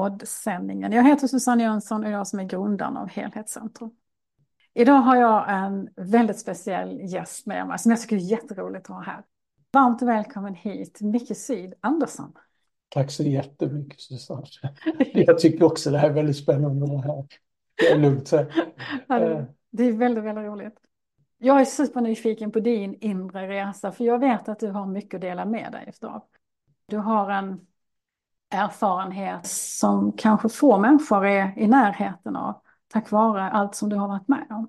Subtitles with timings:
[0.00, 0.92] poddsändningen.
[0.92, 3.90] Jag heter Susanne Jönsson och jag som är grundaren av Helhetscentrum.
[4.74, 8.96] Idag har jag en väldigt speciell gäst med mig som jag tycker är jätteroligt att
[8.96, 9.22] ha här.
[9.72, 12.32] Varmt välkommen hit, Micke Syd Andersson.
[12.88, 14.46] Tack så jättemycket Susanne.
[15.12, 16.86] Jag tycker också det här är väldigt spännande.
[16.86, 17.24] Det, här.
[17.76, 18.28] det är lugnt.
[18.28, 18.36] Så.
[19.70, 20.76] Det är väldigt, väldigt roligt.
[21.38, 25.20] Jag är supernyfiken på din inre resa för jag vet att du har mycket att
[25.20, 26.22] dela med dig av.
[26.86, 27.66] Du har en
[28.50, 32.54] erfarenhet som kanske få människor är i närheten av
[32.92, 34.68] tack vare allt som du har varit med om.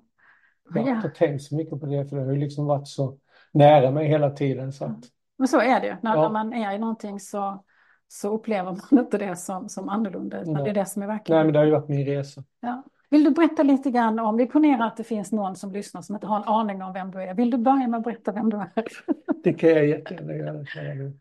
[0.74, 3.18] Jag har inte tänkt så mycket på det för det har ju liksom varit så
[3.52, 4.72] nära mig hela tiden.
[4.72, 4.98] Så att...
[5.38, 6.22] Men så är det ju, när, ja.
[6.22, 7.64] när man är i någonting så,
[8.08, 11.36] så upplever man inte det som, som annorlunda, utan det är det som är verkligen.
[11.36, 12.44] Nej, men det har ju varit min resa.
[12.60, 12.82] Ja.
[13.10, 16.16] Vill du berätta lite grann om, vi ponerar att det finns någon som lyssnar som
[16.16, 17.34] inte har en aning om vem du är.
[17.34, 18.70] Vill du börja med att berätta vem du är?
[19.42, 21.12] Det kan jag jättegärna göra.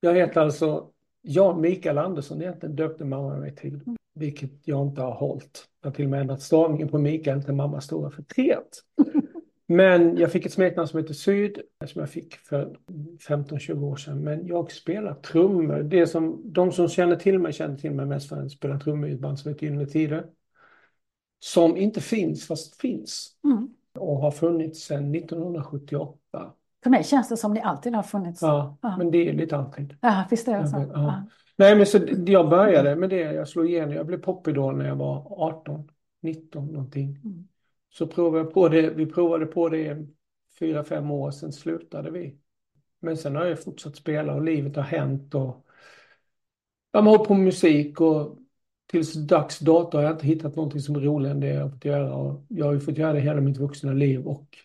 [0.00, 0.88] Jag heter alltså
[1.22, 3.80] Jan Mikael Andersson egentligen döpte mamma mig till,
[4.14, 5.66] vilket jag inte har hållit.
[5.80, 8.68] Jag har till och med ändrat stavningen på Mikael till mammas stora förtret.
[9.66, 12.76] Men jag fick ett smeknamn som heter Syd, som jag fick för
[13.28, 14.24] 15-20 år sedan.
[14.24, 15.82] Men jag spelar trummor.
[15.82, 19.08] Det som, de som känner till mig känner till mig mest för att spela trummor
[19.08, 20.26] i ett band som heter Gyllene Tider.
[21.38, 23.36] Som inte finns, fast finns.
[23.44, 23.68] Mm.
[23.98, 26.18] Och har funnits sedan 1978.
[26.82, 28.42] För mig känns det som ni alltid har funnits.
[28.42, 28.96] Ja, ja.
[28.96, 29.96] men det är lite alltid.
[30.00, 30.90] Ja, visst är det så.
[30.94, 31.22] Ja.
[31.56, 33.20] Nej, men så jag började med det.
[33.20, 33.94] Jag slog igenom.
[33.94, 35.88] Jag blev popidol när jag var 18,
[36.20, 37.20] 19 någonting.
[37.24, 37.48] Mm.
[37.90, 38.90] Så provade jag på det.
[38.90, 40.06] Vi provade på det
[40.58, 42.38] fyra, fem år, sen slutade vi.
[43.00, 45.66] Men sen har jag fortsatt spela och livet har hänt och
[46.92, 48.38] jag har hållit på med musik och
[48.86, 51.70] tills dags dato har jag inte hittat någonting som är roligare än det jag har
[51.70, 52.14] fått göra.
[52.14, 54.58] Och jag har ju fått göra det hela mitt vuxna liv och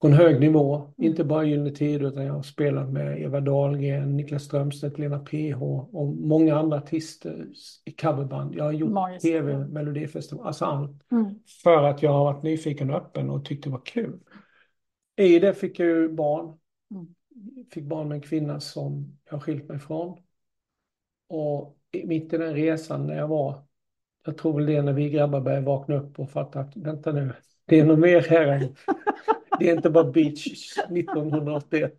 [0.00, 0.76] på en hög nivå.
[0.76, 0.90] Mm.
[0.96, 5.62] Inte bara Gyllene Tider utan jag har spelat med Eva Dahlgren, Niklas Strömstedt, Lena PH
[5.92, 7.46] och många andra artister
[7.84, 8.54] i coverband.
[8.54, 9.22] Jag har gjort Magisk.
[9.22, 11.10] tv, melodifestival, alltså allt.
[11.12, 11.34] Mm.
[11.62, 14.20] För att jag har varit nyfiken och öppen och tyckte det var kul.
[15.16, 16.58] I det fick jag ju barn.
[16.90, 17.14] Mm.
[17.70, 20.18] Fick barn med en kvinna som jag har skilt mig från.
[21.28, 23.62] Och mitt i den resan när jag var,
[24.26, 27.32] jag tror väl det när vi grabbar började vakna upp och fatta att vänta nu,
[27.64, 28.68] det är något mer här
[29.60, 30.46] det är inte bara beach
[30.90, 31.94] 1981.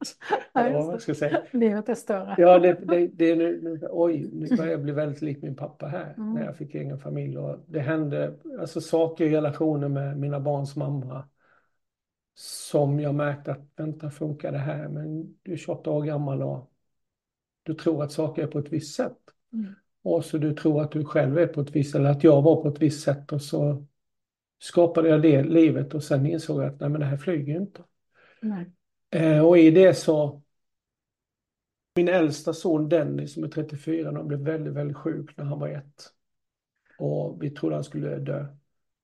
[0.53, 1.41] Ja, vad ska säga.
[1.51, 2.35] Livet är större.
[2.37, 5.55] Ja, det, det, det är nu, nu, oj, nu börjar jag bli väldigt lik min
[5.55, 6.33] pappa här mm.
[6.33, 7.37] när jag fick egen familj.
[7.37, 11.23] Och det hände alltså, saker i relationen med mina barns mamma
[12.35, 14.87] som jag märkte att vänta, funkar det här?
[14.87, 16.71] Men du är 28 år gammal och
[17.63, 19.17] du tror att saker är på ett visst sätt.
[19.53, 19.75] Mm.
[20.03, 22.61] Och så du tror att du själv är på ett visst, eller att jag var
[22.61, 23.85] på ett visst sätt och så
[24.61, 27.83] skapade jag det livet och sen insåg jag att nej, men det här flyger inte.
[29.09, 30.41] Eh, och i det så
[31.95, 35.67] Min äldsta son Dennis som är 34, han blev väldigt, väldigt sjuk när han var
[35.67, 36.03] ett.
[36.99, 38.45] Och vi trodde han skulle dö.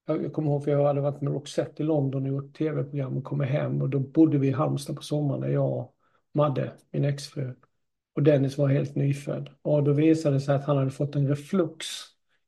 [0.05, 3.23] Jag kommer ihåg för jag hade varit med Roxette i London och gjort tv-program och
[3.23, 5.89] kommit hem och då bodde vi i Halmstad på sommaren där jag,
[6.33, 7.53] Madde, min exfru
[8.15, 9.49] och Dennis var helt nyfödd.
[9.61, 11.87] Och då visade det sig att han hade fått en reflux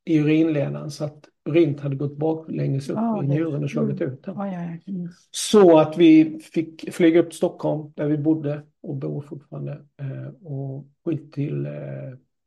[0.06, 4.14] i urinledan så att urint hade gått baklänges upp oh, i njuren och slagit mm.
[4.14, 4.36] ut den.
[4.36, 4.94] Oh, ja, ja.
[4.94, 5.10] Mm.
[5.32, 10.48] Så att vi fick flyga upp till Stockholm där vi bodde och bor fortfarande eh,
[10.48, 11.72] och skit till eh,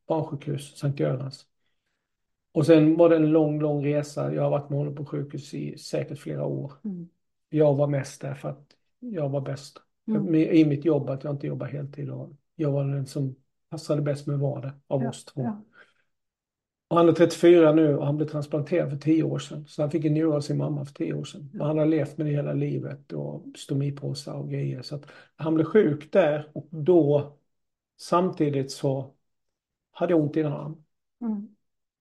[0.09, 1.47] barnsjukhus, Sankt Görans.
[2.53, 4.35] Och sen var det en lång, lång resa.
[4.35, 6.73] Jag har varit med honom på sjukhus i säkert flera år.
[6.85, 7.09] Mm.
[7.51, 8.67] Jag var mest där för att
[8.99, 9.79] jag var bäst.
[10.09, 10.35] Mm.
[10.35, 12.11] I mitt jobb, att jag inte jobbar heltid.
[12.11, 13.35] Och jag var den som
[13.71, 15.43] passade bäst med att vara av ja, oss två.
[15.43, 15.63] Ja.
[16.93, 19.65] Och han är 34 nu och han blev transplanterad för 10 år sedan.
[19.67, 21.51] Så han fick en njure av sin mamma för 10 år sedan.
[21.61, 24.83] Och han har levt med det hela livet och stomipåsar och grejer.
[24.83, 25.01] Så
[25.37, 27.37] han blev sjuk där och då
[28.01, 29.15] samtidigt så
[29.93, 30.85] hade jag ont i en arm.
[31.21, 31.49] Mm.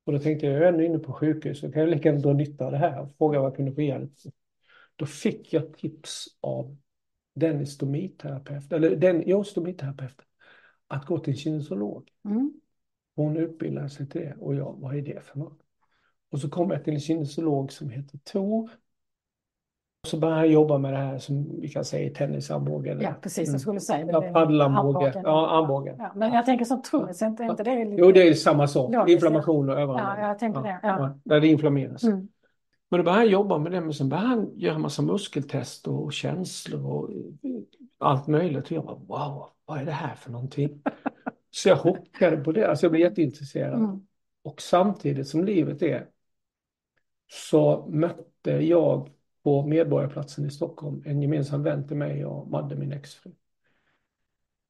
[0.05, 2.21] Och då tänkte jag, jag är ändå inne på sjukhus, så kan jag lika gärna
[2.21, 4.11] dra nytta av det här och fråga vad jag kunde få hjälp.
[4.95, 6.77] Då fick jag tips av
[7.35, 10.25] den stomiterapeut, eller den, ja, stomiterapeuten,
[10.87, 12.09] att gå till en kinesolog.
[12.25, 12.53] Mm.
[13.15, 15.59] Hon utbildade sig till det och jag, vad är det för något?
[16.31, 18.69] Och så kom jag till en kinesolog som heter Tor
[20.03, 23.01] och så började jag jobba med det här som vi kan säga tennisarmbågen.
[23.01, 23.51] Ja, precis.
[23.51, 24.11] Jag skulle säga det.
[24.11, 25.21] Ja, paddelarmbåge.
[25.23, 25.95] Ja, armbågen.
[25.99, 28.01] Ja, men jag tänker som trummis, inte, inte det lite...
[28.01, 28.93] Jo, det är samma sak.
[28.93, 30.23] Logiskt, Inflammation och överanvändning.
[30.23, 30.79] Ja, jag tänker det.
[30.83, 31.19] Ja.
[31.23, 32.03] Där det inflammeras.
[32.03, 32.27] Mm.
[32.89, 35.87] Men då började han jobba med det, men sen började han göra en massa muskeltest
[35.87, 37.09] och känslor och
[37.97, 38.65] allt möjligt.
[38.65, 40.81] Och jag bara, wow, vad är det här för någonting?
[41.51, 43.73] Så jag hoppade på det, alltså jag blev jätteintresserad.
[43.79, 44.07] Mm.
[44.43, 46.07] Och samtidigt som livet är
[47.31, 49.09] så mötte jag
[49.43, 53.31] på Medborgarplatsen i Stockholm, en gemensam vän till mig och Madde, min exfru.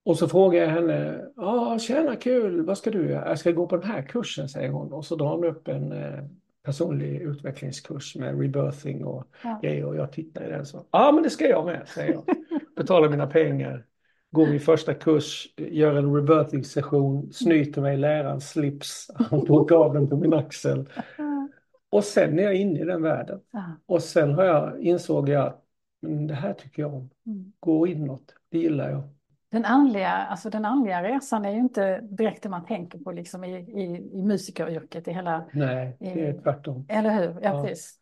[0.04, 3.30] Och så frågar jag henne, ja tjena kul, vad ska du göra?
[3.30, 4.94] Jag ska gå på den här kursen, säger hon.
[4.94, 6.24] Och så drar hon upp en eh,
[6.64, 9.60] personlig utvecklingskurs med rebirthing och ja.
[9.64, 9.86] grejer.
[9.86, 12.24] Och jag tittar i den så, ja men det ska jag med, säger jag.
[12.76, 13.86] Betalar mina pengar,
[14.32, 19.72] går min första kurs, gör en rebirthing session, snyter mig i lärarens slips, han tog
[19.72, 20.90] av den på min axel.
[21.90, 23.40] Och sen är jag inne i den världen.
[23.86, 25.62] Och sen har jag, insåg jag att
[26.02, 27.10] men det här tycker jag om.
[27.26, 27.54] Mm.
[27.60, 29.04] Gå inåt, det gillar jag.
[29.50, 33.44] Den andliga, alltså den andliga resan är ju inte direkt det man tänker på liksom
[33.44, 35.08] i, i, i musikeryrket.
[35.08, 36.86] I hela, Nej, det är tvärtom.
[36.90, 37.34] Eller hur?
[37.34, 37.64] Ja, ja.
[37.64, 38.00] Precis.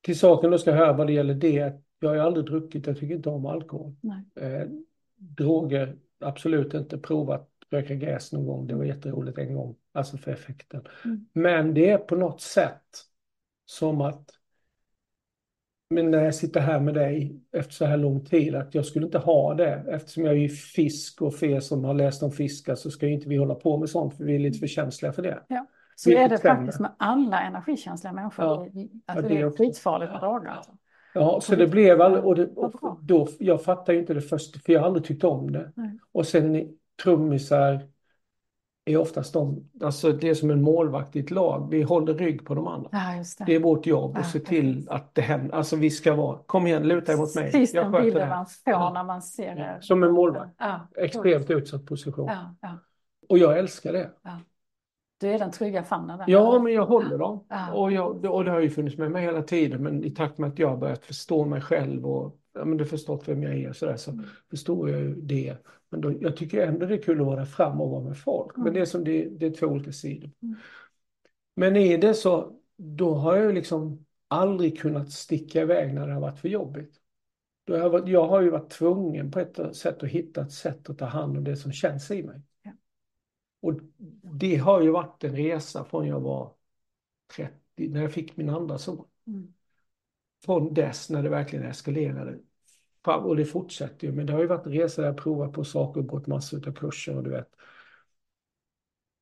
[0.00, 1.72] Till saken då ska höra vad det gäller det.
[2.00, 3.94] Jag har aldrig druckit, jag tycker inte om alkohol.
[4.40, 4.68] Eh,
[5.22, 8.66] droger, absolut inte provat röka gräs någon gång.
[8.66, 10.82] Det var jätteroligt en gång, alltså för effekten.
[11.04, 11.26] Mm.
[11.32, 13.04] Men det är på något sätt
[13.66, 14.30] som att
[15.92, 19.04] men när jag sitter här med dig efter så här lång tid, att jag skulle
[19.04, 19.84] inte ha det.
[19.88, 23.12] Eftersom jag är fisk och för er som har läst om fiskar så ska ju
[23.12, 25.42] inte vi hålla på med sånt, för vi är lite för känsliga för det.
[25.48, 25.66] Ja.
[25.96, 28.44] Så är det faktiskt med alla energikänsliga människor.
[28.44, 28.66] Ja.
[29.06, 30.48] Alltså det är skitfarligt med droger.
[30.48, 30.72] Alltså.
[31.14, 34.64] Ja, så det blev aldrig, och, det, och då, jag fattar ju inte det först,
[34.64, 35.72] för jag har aldrig tyckt om det.
[35.74, 35.98] Nej.
[36.12, 36.68] Och sen
[37.02, 37.80] trummisar,
[38.84, 41.70] är oftast de, alltså det är som en målvakt i ett lag.
[41.70, 42.88] Vi håller rygg på de andra.
[42.92, 43.44] Ja, det.
[43.44, 43.54] det.
[43.54, 45.54] är vårt jobb att se till att det händer.
[45.54, 47.44] Alltså vi ska vara, kom igen, luta dig mot mig.
[47.44, 49.78] Precis den bilden man får när man ser det.
[49.80, 50.54] Som en målvakt.
[50.58, 52.30] Ja, Extremt utsatt position.
[52.60, 52.78] Ja,
[53.28, 54.10] Och jag älskar det.
[55.22, 56.24] Du är den trygga famnen där.
[56.28, 57.44] Ja, men jag håller dem.
[57.72, 59.82] Och, jag, och det har ju funnits med mig hela tiden.
[59.82, 62.84] Men i takt med att jag har börjat förstå mig själv och ja, men du
[62.84, 64.24] förstått vem jag är så, där, så mm.
[64.50, 65.56] förstår jag ju det.
[65.90, 68.56] Men då, jag tycker ändå det är kul att vara fram och vara med folk.
[68.56, 68.64] Mm.
[68.64, 70.30] Men det är som det, det är två olika sidor.
[70.42, 70.56] Mm.
[71.56, 76.12] Men i det så, då har jag ju liksom aldrig kunnat sticka iväg när det
[76.12, 76.94] har varit för jobbigt.
[77.64, 80.52] Då har jag, varit, jag har ju varit tvungen på ett sätt att hitta ett
[80.52, 82.40] sätt att ta hand om det som känns i mig.
[83.62, 83.74] Och
[84.22, 86.52] det har ju varit en resa från jag var
[87.36, 87.52] 30,
[87.88, 89.04] när jag fick min andra son.
[89.26, 89.52] Mm
[90.44, 92.38] från dess när det verkligen eskalerade.
[93.04, 96.00] Och det fortsätter ju, men det har ju varit resor där jag provat på saker
[96.00, 97.48] och gått massor av kurser och du vet.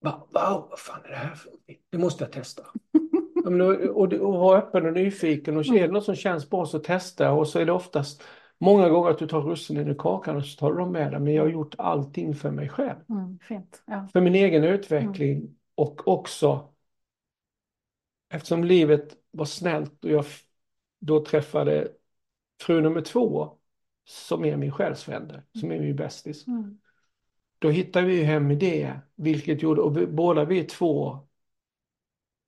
[0.02, 0.28] Wow,
[0.70, 1.52] vad fan är det här för?
[1.90, 2.62] Det måste jag testa.
[3.44, 3.52] och,
[3.96, 7.32] och, och vara öppen och nyfiken och är det något som känns bra så testa
[7.32, 8.22] och så är det oftast
[8.60, 11.20] många gånger att du tar russinen i kakan och så tar du dem med dig.
[11.20, 12.98] Men jag har gjort allting för mig själv.
[13.08, 13.82] Mm, fint.
[13.86, 14.08] Ja.
[14.12, 15.54] För min egen utveckling mm.
[15.74, 16.68] och också
[18.28, 20.24] eftersom livet var snällt och jag
[20.98, 21.88] då träffade
[22.60, 23.56] fru nummer två
[24.04, 26.46] som är min själsfrände, som är min bästis.
[26.46, 26.78] Mm.
[27.58, 31.18] Då hittade vi hem i det, vilket gjorde, och vi, båda vi två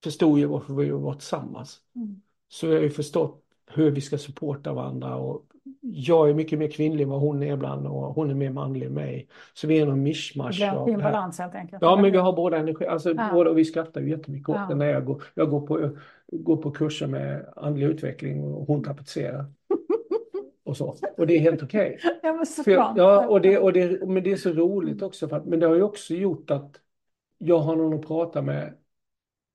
[0.05, 1.81] förstod ju varför vi var tillsammans.
[1.97, 2.23] Mm.
[2.49, 5.52] Så vi har ju förstått hur vi ska supporta varandra och
[5.85, 8.87] jag är mycket mer kvinnlig än vad hon är ibland och hon är mer manlig
[8.87, 9.29] än mig.
[9.55, 10.61] Så vi är någon mischmasch.
[10.61, 11.83] Det blir en balans helt enkelt.
[11.83, 12.87] Ja, men vi har båda energi.
[12.87, 13.31] Alltså, Ja.
[13.33, 14.67] båda, och vi skrattar ju jättemycket åt Ja.
[14.69, 15.97] det när jag går, jag går på,
[16.33, 19.45] går på kurser med andlig utveckling och hon tapetserar.
[20.65, 20.95] och så.
[21.17, 21.99] Och det är helt okej.
[22.23, 22.97] Ja, men såklart.
[22.97, 25.29] jag, ja, och det, och det, men det är så roligt också.
[25.29, 26.81] För att, men det har ju också gjort att
[27.39, 28.75] jag har någon att prata med.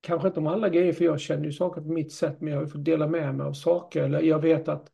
[0.00, 2.72] Kanske inte om alla grejer, för jag känner ju saker på mitt sätt, men jag
[2.72, 4.02] fått dela med mig av saker.
[4.02, 4.92] Eller jag vet att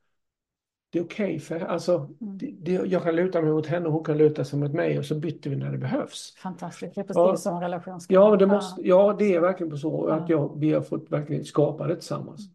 [0.95, 4.05] det är okej för, alltså, det, det, jag kan luta mig mot henne och hon
[4.05, 6.35] kan luta sig mot mig och så byter vi när det behövs.
[6.43, 6.95] Fantastiskt.
[6.95, 7.29] Det är Ja.
[7.31, 10.29] precis som en relation ska Ja, det måste, ja, det är verkligen på så att
[10.29, 10.37] Ja.
[10.37, 12.49] jag, vi har fått verkligen skapa det tillsammans.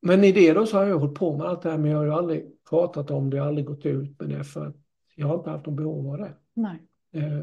[0.00, 1.98] Men i det då så har jag hållit på med allt det här, men jag
[1.98, 4.76] har ju aldrig pratat om det, aldrig gått ut med det för att
[5.14, 6.32] jag har inte haft någon behov av det.
[6.54, 6.82] Nej.
[7.12, 7.40] Eh,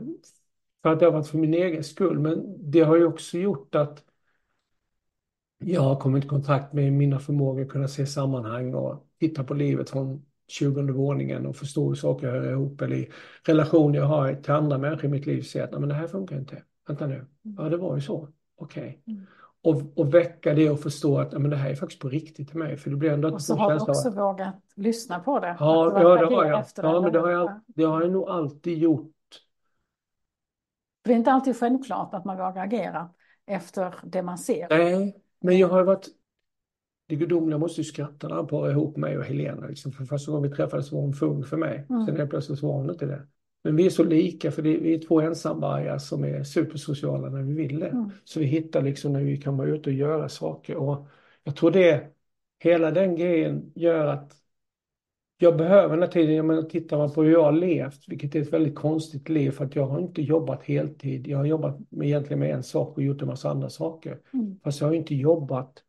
[0.81, 3.75] för att det har varit för min egen skull, men det har ju också gjort
[3.75, 4.03] att
[5.65, 9.53] jag har kommit i kontakt med mina förmågor att kunna se sammanhang och titta på
[9.53, 13.09] livet från 20 våningen och förstå hur saker hör ihop eller i
[13.43, 16.07] relationer jag har till andra människor i mitt liv se att "Nej, men det här
[16.07, 16.63] funkar inte.
[16.87, 17.25] Vänta nu,
[17.57, 19.01] ja det var ju så, okej.
[19.07, 19.25] Mm.
[19.63, 22.47] Och, och väcka det och förstå att "Nej, men det här är faktiskt på riktigt
[22.49, 25.19] till mig, för det blir ändå Och så har du av också att vågat lyssna
[25.19, 25.55] på det.
[25.59, 26.65] Ja, du ja, det har jag.
[26.77, 27.39] Ja, men det har Ja.
[27.39, 29.11] jag, det har jag nog alltid gjort.
[31.03, 33.09] Det är inte alltid självklart att man vågar agera
[33.45, 34.67] efter det man ser.
[34.69, 36.07] Nej, men jag har varit...
[37.07, 39.67] Det gudomliga måste ju skratta när han parar ihop mig och Helena.
[39.67, 39.91] Liksom.
[39.91, 41.85] För första gången vi träffades var hon fung för mig.
[41.89, 42.05] Mm.
[42.05, 43.27] Sen helt plötsligt var hon inte det.
[43.63, 47.41] Men vi är så lika, för det, vi är två ensamvargar som är supersociala när
[47.41, 47.87] vi vill det.
[47.87, 48.09] Mm.
[48.23, 50.75] Så vi hittar liksom när vi kan vara ute och göra saker.
[50.75, 51.07] Och
[51.43, 52.07] jag tror det,
[52.59, 54.33] hela den grejen gör att
[55.37, 58.35] jag behöver den här tiden, jag menar, tittar man på hur jag har levt, vilket
[58.35, 61.27] är ett väldigt konstigt liv, för att jag har inte jobbat heltid.
[61.27, 64.19] Jag har jobbat med, egentligen med en sak och gjort en massa andra saker.
[64.33, 64.59] Mm.
[64.63, 65.83] Fast jag har inte jobbat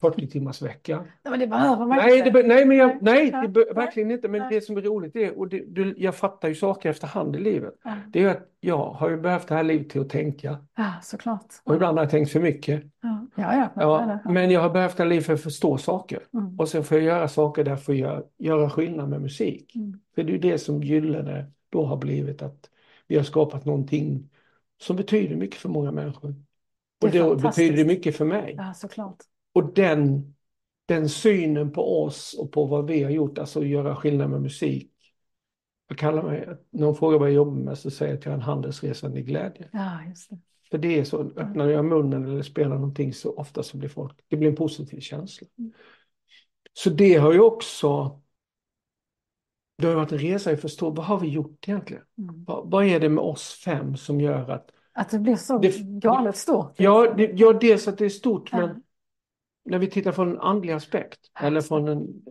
[0.00, 0.96] 40 timmars vecka.
[0.96, 2.30] Nej, men det behöver man Nej, inte.
[2.30, 4.28] det, nej, men jag, nej, det be, verkligen inte.
[4.28, 4.48] Men nej.
[4.50, 7.74] det som är roligt är, och det, du, jag fattar ju saker efterhand i livet.
[7.84, 7.96] Ja.
[8.08, 10.58] Det är att jag har ju behövt det här livet till att tänka.
[10.76, 11.46] Ja, såklart.
[11.64, 12.82] Och ibland har jag tänkt för mycket.
[13.02, 13.52] Ja, ja.
[13.54, 14.32] ja, Ja, det det.
[14.32, 16.20] men jag har behövt det här livet för att förstå saker.
[16.34, 16.58] Mm.
[16.58, 19.74] Och sen får jag göra saker där får jag göra skillnad med musik.
[19.74, 20.00] Mm.
[20.14, 22.70] För det är ju det som Gyllene då har blivit, att
[23.06, 24.30] vi har skapat någonting
[24.80, 26.34] som betyder mycket för många människor.
[27.00, 28.54] Det Och är då betyder det mycket för mig.
[28.58, 29.16] Ja, såklart.
[29.52, 30.34] Och den,
[30.86, 34.90] den synen på oss och på vad vi har gjort, alltså göra skillnad med musik.
[35.88, 38.36] Jag kallar mig, någon frågar vad jag jobbar med så säger jag att jag är
[38.36, 39.68] en handelsresande i glädje.
[39.72, 40.38] Ja, just det.
[40.70, 44.12] För det är så, öppnar jag munnen eller spelar någonting så ofta så blir folk,
[44.28, 45.46] det blir en positiv känsla.
[45.58, 45.72] Mm.
[46.72, 48.20] Så det har ju också,
[49.78, 52.02] det har varit en resa i att förstå, vad har vi gjort egentligen?
[52.18, 52.44] Mm.
[52.44, 55.78] Vad, vad är det med oss fem som gör att, Att det blir så Det-
[56.00, 56.72] galet stort.
[56.76, 58.58] ja, det, ja dels att det är stort, Ja.
[58.58, 58.82] men
[59.64, 62.22] när vi tittar från en andlig aspekt, eller från en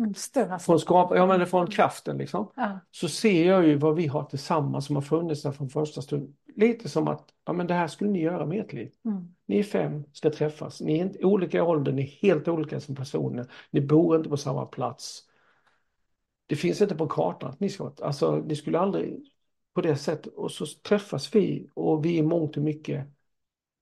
[0.00, 0.58] Mm, Större.
[0.58, 2.52] från, skap, ja, men från kraften liksom.
[2.56, 2.80] Ja.
[2.90, 6.36] Så ser jag ju vad vi har tillsammans som har funnits där från första stund.
[6.56, 8.92] Lite som att, ja men det här skulle ni göra med ert liv.
[9.04, 9.34] Mm.
[9.46, 10.80] Ni är fem, ska träffas.
[10.80, 13.46] Ni är inte olika i ålder, ni är helt olika som personer.
[13.70, 15.22] Ni bor inte på samma plats.
[16.46, 19.32] Det finns inte på kartan att ni ska, alltså ni skulle aldrig
[19.74, 20.34] på det sättet.
[20.34, 23.06] Och så träffas vi och vi är mångt och mycket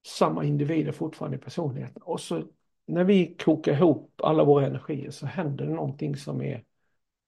[0.06, 2.02] samma individer fortfarande i personligheten.
[2.02, 2.42] Och så
[2.88, 6.64] när vi kokar ihop alla våra energier så händer det någonting som är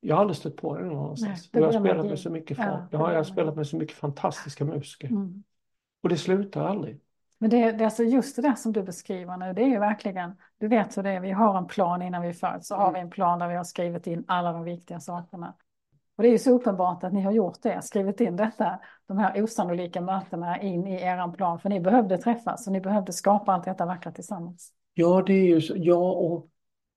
[0.00, 1.50] jag har aldrig stött på det någonstans.
[1.50, 2.90] det jag har spelat med så mycket Ja, folk.
[2.90, 5.09] det jag har jag har spelat med så mycket fantastiska musiker.
[5.09, 5.43] Mm.
[6.02, 7.00] Och det slutar aldrig.
[7.38, 9.79] Men det, det är alltså just det där som du beskriver nu, det är ju
[9.79, 12.93] verkligen, du vet hur det är, vi har en plan innan vi föds, så har
[12.93, 15.55] vi en plan där vi har skrivit in alla de viktiga sakerna.
[16.17, 19.19] Och det är ju så uppenbart att ni har gjort det, skrivit in detta, de
[19.19, 23.52] här osannolika mötena in i eran plan, för ni behövde träffas och ni behövde skapa
[23.52, 24.73] allt detta vackra tillsammans.
[24.95, 25.75] Ja, det är ju så.
[25.77, 26.51] Ja, och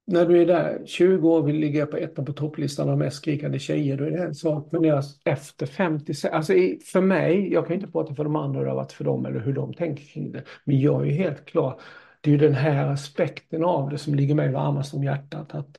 [0.06, 3.60] när du är där, 20 år vill ligga på ettan på topplistan av mest skrikande
[3.60, 4.72] tjejer, då är det en sak.
[4.72, 6.54] Men jag, efter 50, alltså
[6.92, 9.26] för mig, jag kan inte prata för de andra hur det har varit för dem
[9.26, 10.44] eller hur de tänker kring det.
[10.64, 11.82] Men jag är ju helt klar,
[12.22, 15.56] det är ju den här aspekten av det som ligger mig varmast om hjärtat.
[15.56, 15.78] Att,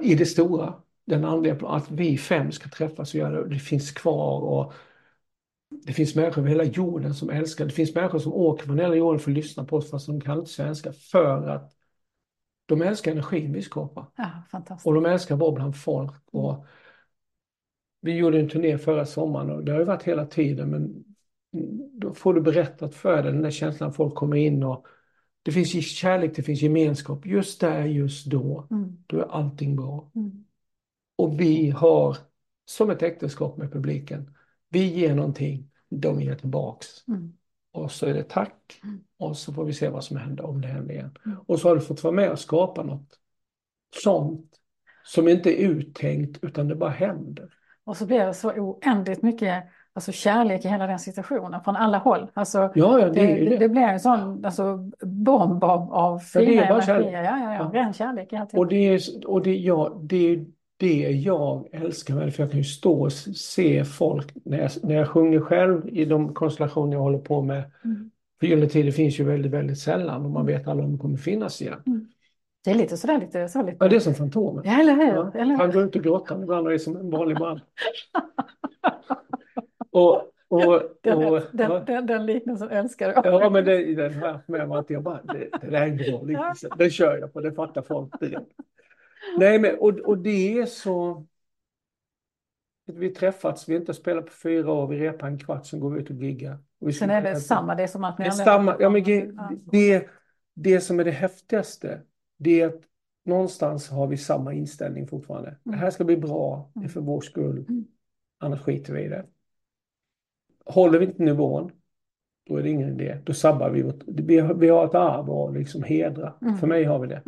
[0.00, 0.74] I det stora,
[1.06, 4.40] den andliga planen, att vi fem ska träffas och göra det, det finns kvar.
[4.40, 4.72] och
[5.70, 7.64] det finns människor över hela jorden som älskar.
[7.64, 10.20] Det finns människor som åker från hela jorden för att lyssna på oss fast de
[10.20, 11.72] kan inte svenska för att
[12.66, 14.06] de älskar energin vi skapar.
[14.16, 14.86] Ja, fantastiskt.
[14.86, 16.14] Och de älskar att vara bland folk.
[16.32, 16.66] Och
[18.00, 21.04] vi gjorde en turné förra sommaren och det har ju varit hela tiden men
[21.92, 24.86] då får du berättat för dig den där känslan folk kommer in och
[25.42, 27.26] det finns kärlek, det finns gemenskap.
[27.26, 28.96] Just där, just då, Mm.
[29.06, 30.10] då är allting bra.
[30.14, 30.44] Mm.
[31.16, 32.16] Och vi har,
[32.64, 34.34] som ett äktenskap med publiken,
[34.68, 36.86] vi ger någonting, de ger tillbaks.
[37.08, 37.32] Mm.
[37.72, 38.80] Och så är det tack.
[38.84, 39.00] Mm.
[39.18, 41.16] Och så får vi se vad som händer, om det händer igen.
[41.26, 41.38] Mm.
[41.46, 43.18] Och så har du fått vara med och skapa något
[44.02, 44.50] sånt
[45.04, 47.48] som inte är uttänkt utan det bara händer.
[47.84, 51.98] Och så blir det så oändligt mycket alltså, kärlek i hela den situationen från alla
[51.98, 52.30] håll.
[52.34, 53.68] Alltså, Ja, ja, det det, det, det.
[53.68, 57.22] blir en sån alltså, bomb av, av Ja, fina bara energier.
[57.22, 57.70] Ja, ja, ja.
[57.72, 57.80] Ja.
[57.80, 58.32] Ren kärlek.
[58.52, 60.46] Och det är, och det, ja, det är
[60.78, 64.70] det jag älskar med det, för jag kan ju stå och se folk när jag,
[64.82, 67.70] när jag sjunger själv i de konstellationer jag håller på med.
[67.84, 68.10] Mm.
[68.40, 71.16] För Gyllene Tider finns ju väldigt, väldigt sällan och man vet aldrig om de kommer
[71.16, 72.08] finnas igen.
[72.64, 73.76] Det är lite sådär, lite så lite.
[73.80, 74.64] Ja, det är som Fantomen.
[74.64, 75.06] Ja, eller hur?
[75.06, 75.56] Ja, Eller hur?
[75.56, 77.60] han går ut och gråter ibland och är som en vanlig man.
[79.90, 81.80] Och, och, Den, och, den, ja.
[81.80, 83.26] den, den liknelsen älskar jag.
[83.26, 85.86] Ja, men det, den har jag haft med mig jag bara, det, det där är
[85.86, 86.68] en bra liknelse.
[86.78, 88.52] Det kör jag på, det fattar folk direkt.
[89.38, 91.26] Nej, men och, och det är så...
[92.86, 95.90] Vi träffats, vi har inte spelat på fyra år, vi repar en kvart, sen går
[95.90, 96.58] vi ut och giggar.
[96.80, 99.04] Och Sen är det samma, det är som att ni Det, samma, ja, men,
[99.72, 100.06] det,
[100.54, 102.00] det som är det häftigaste,
[102.36, 102.80] det är att
[103.24, 105.56] någonstans har vi samma inställning fortfarande.
[105.62, 107.84] Det här ska bli bra, det är för vår skull, Mm.
[108.38, 109.26] annars skiter vi i det.
[110.64, 111.70] Håller vi inte nivån,
[112.46, 113.18] då är det ingen idé.
[113.24, 114.02] Då sabbar vi vårt...
[114.06, 116.34] Vi har, vi har ett arv att liksom hedra.
[116.42, 116.56] Mm.
[116.56, 117.22] För mig har vi det.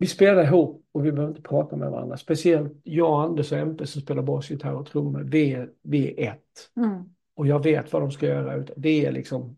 [0.00, 0.06] Mm.
[0.06, 2.16] Vi spelar ihop och vi behöver inte prata med varandra.
[2.16, 5.20] Speciellt jag, Anders och MP som spelar basgitarr och trummor.
[5.30, 6.70] Vi är, vi är ett.
[6.76, 7.02] Mm.
[7.34, 8.54] Och jag vet vad de ska göra.
[8.56, 9.56] ut- Det är liksom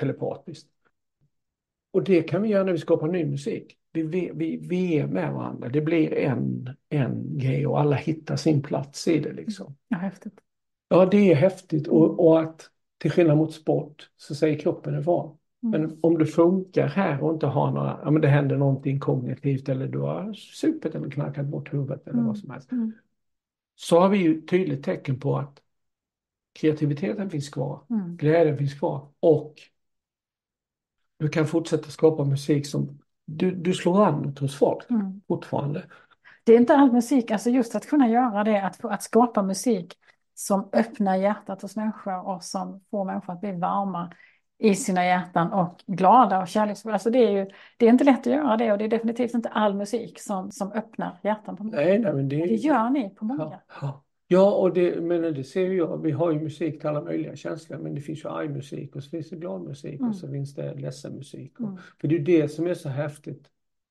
[0.00, 0.68] telepatiskt.
[1.92, 3.78] Och det kan vi göra när vi skapar ny musik.
[3.92, 5.68] Vi, vi, vi, vi är med varandra.
[5.68, 9.76] Det blir en, en grej och alla hittar sin plats i det liksom.
[9.88, 10.34] Ja, häftigt.
[10.88, 15.36] Ja, det är häftigt och, och att till skillnad mot sport så säger kroppen ifrån.
[15.62, 15.80] Mm.
[15.80, 19.68] Men om du funkar här och inte har några, ja men det händer någonting kognitivt
[19.68, 22.26] eller du har supit eller knackat bort huvudet eller Mm.
[22.26, 22.72] vad som helst.
[22.72, 22.92] Mm.
[23.74, 25.58] Så har vi ju tydligt tecken på att
[26.52, 28.16] kreativiteten finns kvar, Mm.
[28.16, 29.54] glädjen finns kvar och
[31.18, 35.20] du kan fortsätta skapa musik som du, du slår an hos folk Mm.
[35.28, 35.84] fortfarande.
[36.44, 39.94] Det är inte all musik, alltså just att kunna göra det, att, att skapa musik
[40.34, 44.12] som öppnar hjärtat hos människor och som får människor att bli varma
[44.58, 46.92] i sina hjärtan och glada och kärleksfulla.
[46.94, 47.46] Alltså det är ju,
[47.78, 50.50] det är inte lätt att göra det och det är definitivt inte all musik som,
[50.50, 51.84] som öppnar hjärtan på människor.
[51.84, 53.60] Nej, nej men det Det gör ni på många.
[53.80, 54.52] Ja, ja.
[54.54, 56.02] och det, men det ser ju jag.
[56.02, 57.78] Vi har ju musik till alla möjliga känslor.
[57.78, 60.08] Men det finns ju arg musik och så finns det glad musik Mm.
[60.10, 61.60] och så finns det ledsen musik.
[61.60, 61.78] Och, Mm.
[62.00, 63.48] För det är ju det som är så häftigt.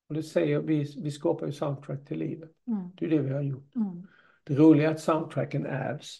[0.10, 2.52] Och det säger vi, vi skapar ju soundtrack till livet.
[2.67, 2.89] Mm.
[2.97, 3.76] Det är det vi har gjort.
[3.76, 4.08] Mm.
[4.43, 6.19] Det roliga är att soundtracken ärvs.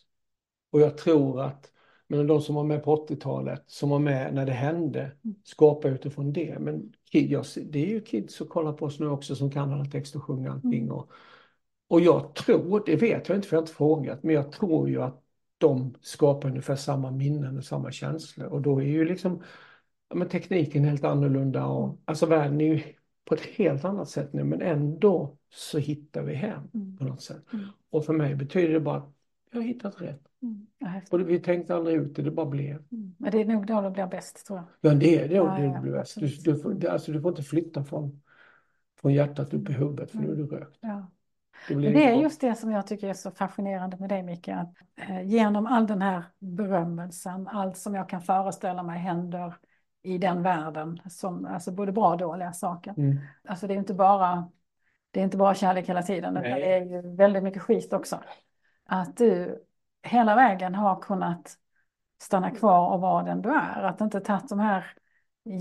[0.72, 1.71] Och jag tror att
[2.12, 5.36] men de som var med på 80-talet, som var med när det hände, Mm.
[5.44, 6.60] skapar utifrån det.
[6.60, 10.20] Men det är ju kids som kollar på oss nu också som kan alla texter
[10.20, 10.84] och sjunger allting.
[10.84, 10.92] Mm.
[10.92, 11.10] Och,
[11.88, 14.90] och jag tror, det vet jag inte för jag har inte frågat, men jag tror
[14.90, 15.24] ju att
[15.58, 18.48] de skapar ungefär samma minnen och samma känslor.
[18.48, 19.44] Och då är ju liksom
[20.14, 21.66] men tekniken helt annorlunda.
[21.66, 22.82] Och, alltså världen är ju
[23.26, 26.98] på ett helt annat sätt nu, men ändå så hittar vi hem Mm.
[26.98, 27.54] på något sätt.
[27.54, 27.66] Mm.
[27.90, 29.14] Och för mig betyder det bara att
[29.52, 30.22] jag har hittat rätt.
[30.42, 30.68] Mm.
[31.12, 32.76] Och det- vi tänkte aldrig ut det, det bara blev.
[32.92, 33.16] Mm.
[33.18, 34.92] Men det är nog då det blir bäst tror jag.
[34.92, 35.36] Ja, det är det.
[35.36, 36.20] Ja, det ja, blir bäst.
[36.20, 38.22] Du, du, får, det, alltså, du får inte flytta från,
[39.02, 40.78] från hjärtat upp i huvudet, för nu är du rökt.
[40.82, 41.08] Ja.
[41.68, 42.22] Det, det är bra.
[42.22, 44.48] just det som jag tycker är så fascinerande med dig Micke.
[44.48, 44.74] Att,
[45.10, 49.54] eh, genom all den här berömmelsen, allt som jag kan föreställa mig händer
[50.04, 52.94] i den världen, som, alltså både bra och dåliga saker.
[52.98, 53.18] Mm.
[53.44, 54.50] Alltså det är inte bara,
[55.12, 58.20] det är inte bara kärlek hela tiden, utan det är ju väldigt mycket skit också.
[58.94, 59.64] Att du
[60.04, 61.58] hela vägen har kunnat
[62.22, 63.84] stanna kvar och vara den du är.
[63.84, 64.86] Att inte tagit de här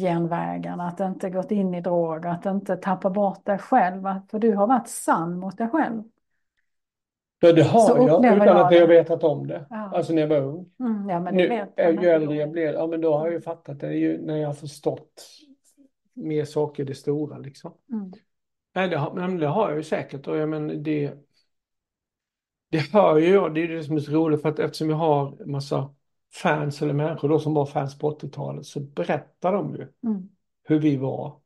[0.01, 4.03] genvägarna, att inte gått in i droger, att inte tappa bort dig själv.
[4.31, 6.03] För du har varit sann mot dig själv.
[7.41, 9.67] Ja, det Så har jag, utan jag att jag vetat om det.
[9.71, 9.91] Ja.
[9.95, 10.71] Alltså när jag var ung.
[10.81, 13.41] Mm, ja, men Nu, vet ju äldre jag blir, ja men då har jag ju
[13.41, 13.87] fattat det.
[13.87, 15.27] det ju när jag har förstått
[16.15, 17.73] mer saker, det stora liksom.
[17.93, 18.13] Mm.
[18.75, 21.13] Nej, det har, men det har jag ju säkert och jag menar det
[22.71, 24.97] Det hör ju jag, det är det som är så roligt för att eftersom jag
[24.97, 25.95] har massa
[26.43, 30.29] fans eller människor då som var fans på 80-talet så berättar de ju Mm.
[30.65, 31.37] hur vi var.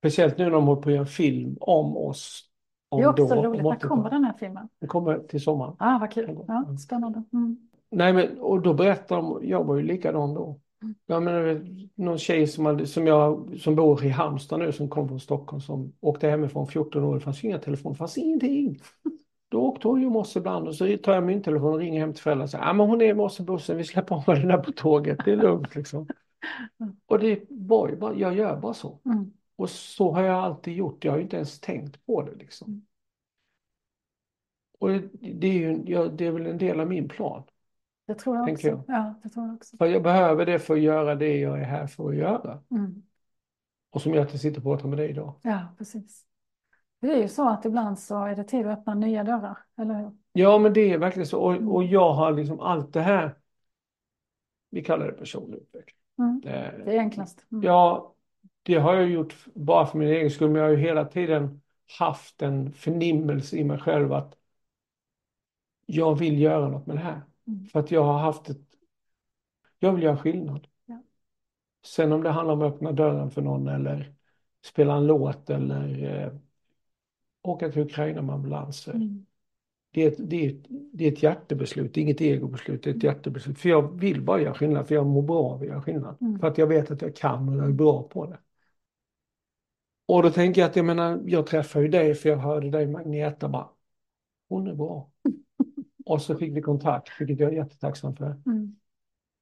[0.00, 2.50] Speciellt nu när de håller på att göra en film om oss.
[2.90, 3.62] Det Om är också då, roligt.
[3.62, 4.10] När kommer 80-talet.
[4.12, 4.68] den här filmen?
[4.80, 5.76] Den kommer till sommaren.
[5.78, 6.38] Ah, vad kul.
[6.48, 7.22] Ja, spännande.
[7.32, 7.68] Mm.
[7.90, 10.60] Nej men och då berättar de, jag var ju likadan då.
[10.82, 10.94] Mm.
[11.06, 15.08] Jag menar, någon tjej som, hade, som, jag, som bor i Halmstad nu som kom
[15.08, 18.80] från Stockholm som åkte hemifrån 14 år, det fanns ju inga telefoner, det fanns ingenting.
[19.50, 22.12] Då åkte hon ju oss ibland och så tar jag min telefon och ringer hem
[22.12, 25.18] till föräldrarna och säger men hon är i bussen, vi släpper av henne på tåget,
[25.24, 26.06] det är lugnt liksom.
[27.06, 28.98] Och det var ju bara, jag gör bara så.
[29.04, 29.32] Mm.
[29.56, 32.68] Och så har jag alltid gjort, jag har ju inte ens tänkt på det liksom.
[32.68, 32.82] Mm.
[34.78, 34.88] Och
[35.20, 37.42] det, är ju, ja, det är väl en del av min plan.
[38.06, 38.84] Det tror jag också.
[38.88, 39.76] Ja, det tror jag också.
[39.76, 42.62] För jag behöver det för att göra det jag är här för att göra.
[42.70, 43.02] Mm.
[43.90, 45.34] Och som att jag sitter och pratar med dig idag.
[45.42, 46.24] Ja, precis.
[47.00, 49.94] Det är ju så att ibland så är det tid att öppna nya dörrar, eller
[49.94, 50.10] hur?
[50.32, 51.40] Ja, men det är verkligen så.
[51.40, 53.34] Och, och jag har liksom allt det här,
[54.70, 56.00] vi kallar det personlig utveckling.
[56.18, 56.42] Mm.
[56.44, 57.46] Eh, Det är enklast.
[57.52, 57.64] Mm.
[57.64, 58.14] Ja,
[58.62, 61.60] det har jag gjort bara för min egen skull, men jag har ju hela tiden
[61.98, 64.36] haft en förnimmelse i mig själv att
[65.86, 67.20] jag vill göra något med det här.
[67.46, 67.64] Mm.
[67.66, 68.60] För att jag har haft ett...
[69.78, 70.66] Jag vill göra skillnad.
[70.86, 71.02] Ja.
[71.86, 74.14] Sen om det handlar om att öppna dörren för någon eller
[74.64, 76.32] spela en låt eller eh,
[77.42, 78.94] åka till Ukraina med ambulanser.
[78.94, 79.26] Mm.
[79.92, 82.90] Det är, ett, det, är ett, det är ett hjärtebeslut, det är inget egobeslut, det
[82.90, 83.58] är ett hjärtebeslut.
[83.58, 86.16] För jag vill bara göra skillnad, för jag mår bra av att göra skillnad.
[86.20, 86.38] Mm.
[86.38, 88.38] För att jag vet att jag kan och jag är bra på det.
[90.06, 92.86] Och då tänker jag att jag menar, jag träffar ju dig för jag hörde dig
[92.86, 93.68] Magneta bara,
[94.48, 95.10] hon är bra.
[96.06, 98.40] och så fick vi kontakt, vilket jag är jättetacksam för.
[98.46, 98.76] Mm.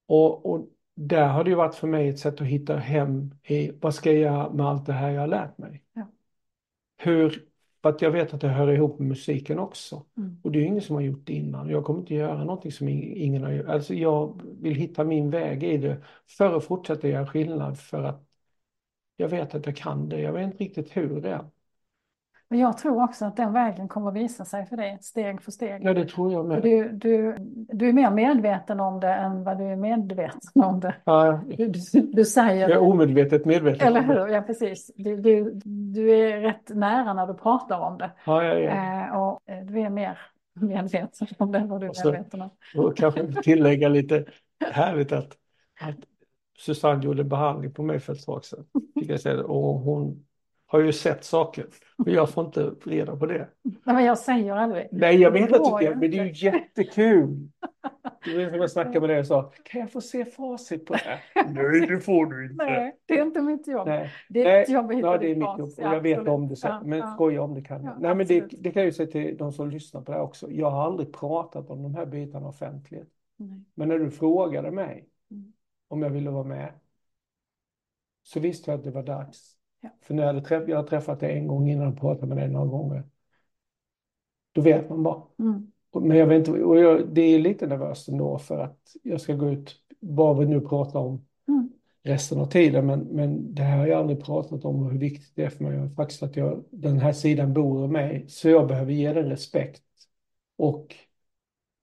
[0.07, 3.71] Och, och där har det ju varit för mig ett sätt att hitta hem i,
[3.81, 5.83] vad ska jag göra med allt det här jag har lärt mig?
[5.93, 6.07] Ja.
[6.97, 7.48] Hur,
[7.83, 10.05] för att jag vet att det hör ihop med musiken också.
[10.17, 10.37] Mm.
[10.43, 11.69] Och det är ingen som har gjort det innan.
[11.69, 13.67] Jag kommer inte göra någonting som ing- ingen har gjort.
[13.67, 18.25] Alltså jag vill hitta min väg i det för att fortsätta göra skillnad för att
[19.17, 20.21] jag vet att jag kan det.
[20.21, 21.51] Jag vet inte riktigt hur det är.
[22.51, 25.51] Men jag tror också att den vägen kommer att visa sig för dig, steg för
[25.51, 25.85] steg.
[25.85, 26.63] Ja, det tror jag med.
[26.63, 27.37] du, du,
[27.73, 30.95] du är mer medveten om det än vad du är medveten om det.
[31.05, 31.73] Ja, Du,
[32.13, 33.87] du, säger jag är omedvetet medveten.
[33.87, 34.29] Eller hur?
[34.29, 34.91] Ja, precis.
[34.97, 38.11] Du, du, du är rätt nära när du pratar om det.
[38.27, 38.71] Ja, ja, ja.
[39.07, 40.19] Eh, och eh, du är mer
[40.61, 42.51] medveten om det än vad du Och så- är medveten om.
[42.77, 44.25] Och kanske tillägga lite
[44.73, 45.33] härligt att,
[45.81, 45.97] att
[46.59, 48.65] Susanne gjorde behandling på mig för ett tag sedan.
[49.01, 49.43] Fick jag säga det.
[49.45, 50.25] Och hon
[50.71, 51.67] har ju sett saker.
[51.99, 53.49] Och jag får inte reda på det.
[53.63, 54.89] Nej, men jag säger aldrig.
[54.93, 57.49] Nej, jag vet Det att du men det är ju jättekul.
[58.25, 60.93] Det var som jag snackade med dig och sa, kan jag få se facit på
[60.93, 61.21] det här?
[61.49, 62.65] Nej, det får du inte.
[62.65, 63.87] Nej, det är inte mitt jobb.
[63.89, 64.11] Nej.
[64.29, 66.01] Det är Nej, ditt jobb att hitta Ja, det är mitt jobb och Ja, jag
[66.01, 66.89] vet om det sen.
[66.89, 67.15] Men ja.
[67.15, 67.97] skoja om det kan Ja.
[68.01, 70.25] Nej, men det, det kan jag ju säga till de som lyssnar på det här
[70.25, 70.51] också.
[70.51, 73.09] Jag har aldrig pratat om de här bitarna offentligt.
[73.37, 73.61] Nej.
[73.75, 75.53] Men när du frågade mig Mm.
[75.89, 76.73] om jag ville vara med
[78.23, 79.58] så visste jag att det var dags.
[79.81, 79.88] Ja.
[80.03, 82.49] För jag hade, träff, jag hade träffat dig en gång innan och pratat med dig
[82.49, 83.03] några gånger.
[84.53, 85.23] Då vet man bara.
[85.38, 85.73] Mm.
[86.01, 89.35] Men jag vet inte, och jag, det är lite nervöst ändå för att jag ska
[89.35, 91.71] gå ut, vad vi nu pratar om Mm.
[92.03, 92.87] resten av tiden.
[92.87, 95.64] Men, men det här har jag aldrig pratat om och hur viktigt det är för
[95.64, 95.91] mig.
[95.95, 98.25] Faktiskt att jag, den här sidan bor i mig.
[98.29, 99.83] Så jag behöver ge den respekt.
[100.57, 100.95] Och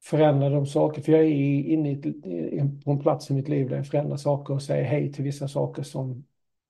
[0.03, 1.01] förändra de saker.
[1.01, 1.25] För jag är
[1.63, 5.13] inne i- på en plats i mitt liv där jag förändrar saker och säger hej
[5.13, 6.25] till vissa saker som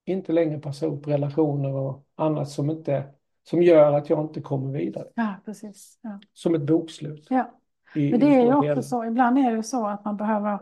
[0.05, 1.07] inte längre passar upp.
[1.07, 3.03] Relationer och annat som inte,
[3.49, 5.07] som gör att jag inte kommer vidare.
[5.15, 5.99] Ja, precis.
[6.01, 6.19] Ja.
[6.33, 7.27] Som ett bokslut.
[7.29, 7.51] Ja.
[7.95, 8.81] i- Men det är ju också hela.
[8.81, 10.59] så, ibland är det så att man behöver,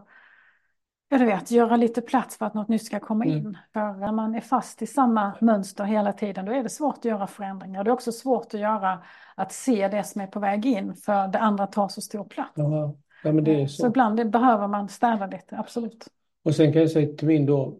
[1.10, 3.38] ja du vet, göra lite plats för att något nytt ska komma Mm.
[3.38, 3.58] in.
[3.74, 7.06] För när man är fast i samma mönster hela tiden, då är det svårt att
[7.06, 7.84] göra förändringar.
[7.84, 9.00] Det är också svårt att göra,
[9.36, 12.52] att se det som är på väg in, för det andra tar så stor plats.
[12.56, 13.88] Ja, ja, men det är Så så.
[13.88, 16.08] ibland det behöver man städa lite, absolut.
[16.44, 17.78] Och sen kan jag säga till min då,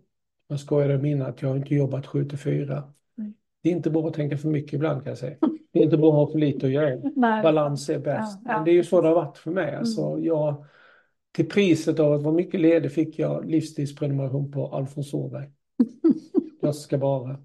[0.54, 2.84] jag skojade om innan att jag har inte jobbat 7 till 4.
[3.16, 3.34] Nej.
[3.62, 5.36] Det är inte bra att tänka för mycket ibland kan jag säga.
[5.72, 7.00] Det är inte bra att ha för lite att göra.
[7.16, 8.40] Nej, Balans är bäst.
[8.44, 8.56] Ja, ja.
[8.56, 9.76] Men det är ju så det har varit för mig.
[9.76, 10.66] Alltså, jag,
[11.32, 15.50] till priset av att vara mycket ledig fick jag livstidsprenumeration på Alfons Åberg.
[16.62, 17.38] Jag ska bara.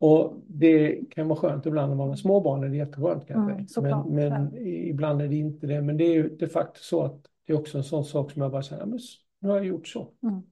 [0.00, 3.50] Och det kan vara skönt ibland när man har småbarn, är det jätteskönt kan jag
[3.50, 5.82] Mm, såklart, Men, men ibland är det inte det.
[5.82, 8.42] Men det är ju de facto så att det är också en sån sak som
[8.42, 8.98] jag bara "Ja, men
[9.40, 10.08] nu har jag gjort så.
[10.22, 10.42] Mm.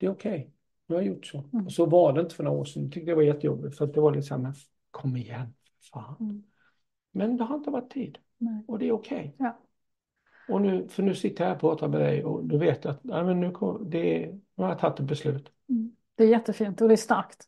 [0.00, 0.52] Det är okej.
[0.86, 1.44] Nu har jag gjort så.
[1.52, 1.66] Mm.
[1.66, 2.82] Och så var det inte för några år sedan.
[2.82, 3.78] Jag tyckte det var jättejobbigt.
[3.78, 4.54] För att det var lite så här, men
[4.90, 5.54] kom igen,
[5.92, 6.16] fan.
[6.20, 6.42] Mm.
[7.12, 8.18] Men det har inte varit tid.
[8.38, 8.64] Nej.
[8.68, 9.34] Och det är okej.
[9.38, 9.58] Ja.
[10.48, 13.04] Och nu, för nu sitter jag här och pratar med dig och du vet att
[13.04, 15.52] nej, men nu, kom, det, nu har jag tagit ett beslut.
[15.68, 15.96] Mm.
[16.14, 17.44] Det är jättefint och det är starkt.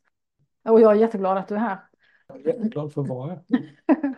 [0.64, 1.78] Och jag är jätteglad att du är här.
[2.28, 3.42] Jag är jätteglad för att vara här.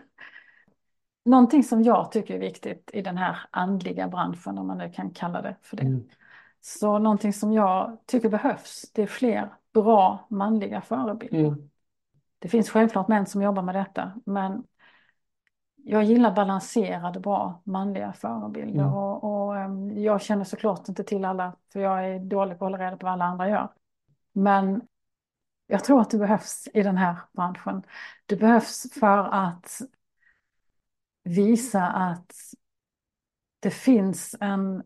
[1.25, 5.11] Någonting som jag tycker är viktigt i den här andliga branschen, om man nu kan
[5.11, 5.83] kalla det för det.
[5.83, 6.03] Mm.
[6.67, 11.39] Så någonting som jag tycker behövs, det är fler bra manliga förebilder.
[11.39, 11.69] Mm.
[12.39, 14.63] Det finns självklart män som jobbar med detta, men
[15.75, 18.83] jag gillar balanserade, bra manliga förebilder.
[18.83, 18.93] Mm.
[18.93, 22.71] Och, och em, jag känner såklart inte till alla, för jag är dålig på att
[22.71, 23.69] hålla reda på vad alla andra gör.
[24.31, 24.81] Men
[25.67, 27.83] jag tror att det behövs i den här branschen.
[28.25, 29.81] Det behövs för att
[31.23, 32.33] visa att
[33.59, 34.83] det finns en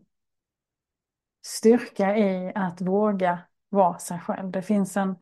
[1.46, 4.50] styrka i att våga vara sig själv.
[4.50, 5.16] Det finns en,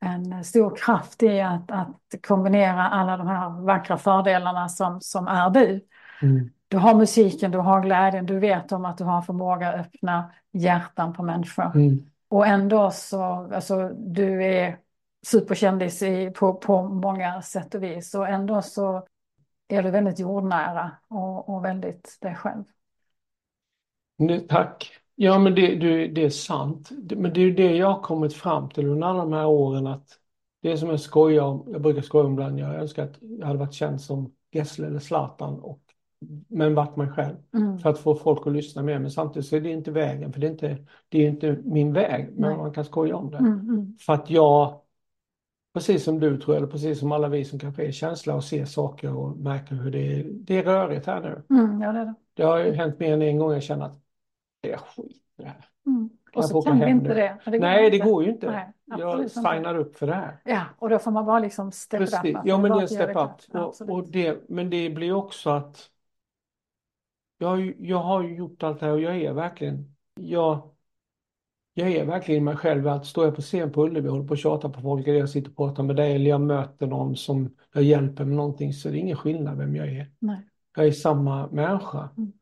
[0.00, 5.50] en stor kraft i att, att kombinera alla de här vackra fördelarna som, som är
[5.50, 5.86] du.
[6.22, 6.50] Mm.
[6.68, 9.86] Du har musiken, du har glädjen, du vet om att du har en förmåga att
[9.86, 11.76] öppna hjärtan på människor.
[11.76, 12.10] Mm.
[12.28, 13.22] Och ändå så,
[13.54, 14.78] alltså du är
[15.26, 18.14] superkändis i, på, på många sätt och vis.
[18.14, 19.06] Och ändå så
[19.68, 22.64] är du väldigt jordnära och, och väldigt dig själv.
[24.18, 25.00] Det, tack.
[25.20, 26.90] Ja, men det, det, det är sant.
[27.16, 29.86] Men det är ju det jag har kommit fram till under alla de här åren
[29.86, 30.08] att
[30.62, 33.58] det som jag skojar om, jag brukar skoja om ibland, jag önskar att jag hade
[33.58, 35.80] varit känd som Gessle eller Zlatan och
[36.48, 37.78] men varit mig själv Mm.
[37.78, 38.98] för att få folk att lyssna mer.
[38.98, 40.78] Men samtidigt så är det inte vägen, för det är inte,
[41.08, 42.56] det är inte min väg, men Nej.
[42.58, 43.36] man kan skoja om det.
[43.38, 44.80] Mm, mm, För att jag,
[45.74, 48.44] precis som du tror jag, eller precis som alla vi som kanske är känsliga och
[48.44, 51.56] ser saker och märker hur det är, det är rörigt här nu.
[51.56, 52.14] mm, ja, det är det.
[52.34, 54.00] Det har ju hänt mer än en gång jag känner att
[54.60, 55.64] det är skit i det här.
[55.86, 56.10] Mm.
[56.32, 57.38] jag Och så kan vi inte det.
[57.46, 58.50] Men Nej, det går ju inte.
[58.50, 59.28] Nej, jag inte.
[59.28, 60.40] signar upp för det här.
[60.44, 62.34] Ja, och då får man bara liksom step Precis.
[62.36, 62.40] up.
[62.44, 63.54] Ja, men det är step up.
[63.54, 65.90] Och, och det, men det blir också att
[67.38, 70.70] jag, har ju- jag har ju gjort allt det här och jag är verkligen, jag,
[71.74, 72.88] jag är verkligen mig själv.
[72.88, 75.18] Att står jag på scen på Ullevi och håller på och tjatar på folk eller
[75.18, 78.72] jag sitter och pratar med dig eller jag möter någon som jag hjälper med någonting
[78.72, 80.10] så det är ingen skillnad vem jag är.
[80.18, 80.40] Nej.
[80.76, 82.08] Jag är samma människa.
[82.16, 82.32] Mm.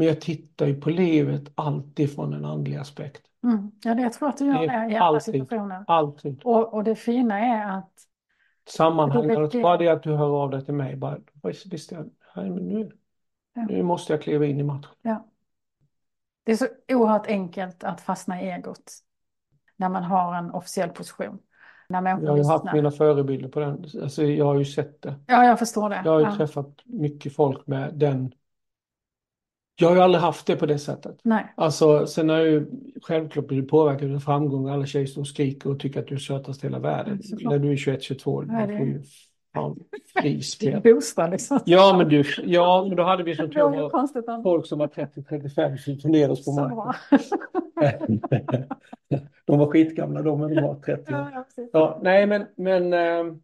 [0.00, 3.22] Men jag tittar ju på livet alltid från en andlig aspekt.
[3.44, 3.70] Mm.
[3.84, 5.22] Ja, det jag tror att du gör Det det, i alla alltid.
[5.34, 5.84] situationer.
[5.86, 6.40] Alltid.
[6.44, 7.90] Och, och det fina är att
[8.68, 12.10] Sammanhanget, Då väcker- bara det att du hör av dig till mig, bara, visst, jag,
[12.36, 12.90] nu,
[13.54, 13.62] Ja.
[13.68, 14.90] nu måste jag kliva in i matchen.
[15.02, 15.26] ja,
[16.44, 18.92] det är så oerhört enkelt att fastna i egot
[19.76, 21.38] när man har en officiell position.
[21.88, 22.72] När Jag har ju haft lyssnar.
[22.74, 25.14] mina förebilder på den, alltså jag har ju sett det.
[25.26, 26.02] Ja, jag förstår det.
[26.04, 26.36] Jag har ju ja.
[26.36, 28.32] träffat mycket folk med den.
[29.80, 31.18] Jag har ju aldrig haft det på det sättet.
[31.22, 32.66] Nej, Alltså, sen har jag ju
[33.02, 34.68] självklart blivit påverkad av framgång.
[34.68, 37.20] Alla tjejer står och skriker och tycker att du är sötast i hela världen.
[37.40, 39.02] När du är 21-22, Ja, du det- får ju
[39.54, 39.80] fan
[40.22, 40.82] frispel.
[41.30, 41.60] liksom.
[41.64, 45.96] Ja, men du, ja, men då hade vi som tur folk som var 30-35 som
[45.98, 46.94] funderade oss på marken.
[49.46, 51.28] De var skitgamla de, men de var 30 Ja, år.
[51.34, 51.44] ja.
[51.72, 53.40] Ja, nej, men, men ehm,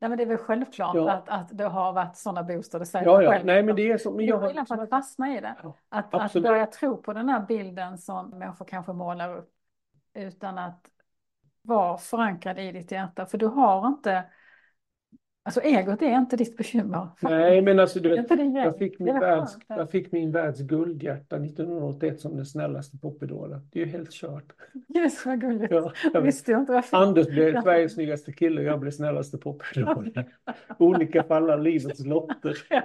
[0.00, 1.10] Nej, men det är väl självklart Ja.
[1.10, 2.78] att, att det har varit sådana booster.
[2.78, 3.46] Det säger ja, ja, själv.
[3.46, 5.56] nej, men det är är jag skillnad på att fastna i det.
[5.62, 9.50] Ja, Att, att börja tro på den här bilden som människor kanske målar upp.
[10.14, 10.86] Utan att
[11.62, 13.26] vara förankrad i ditt hjärta.
[13.26, 14.24] För du har inte...
[15.48, 17.08] Alltså egot är inte ditt bekymmer.
[17.20, 22.20] Nej, men alltså du vet, jag fick, min världs, jag fick min världs guldhjärta 1981
[22.20, 23.68] som den snällaste popidolen.
[23.72, 24.52] Det är ju helt kört.
[24.88, 25.70] Gud vad gulligt.
[25.72, 26.94] Ja, jag Jag visste ju inte jag fick.
[26.94, 30.12] Anders blev Sveriges snyggaste kille och jag blev snällaste popidolen.
[30.78, 32.56] Olika alla livets lotter.
[32.70, 32.82] Ja.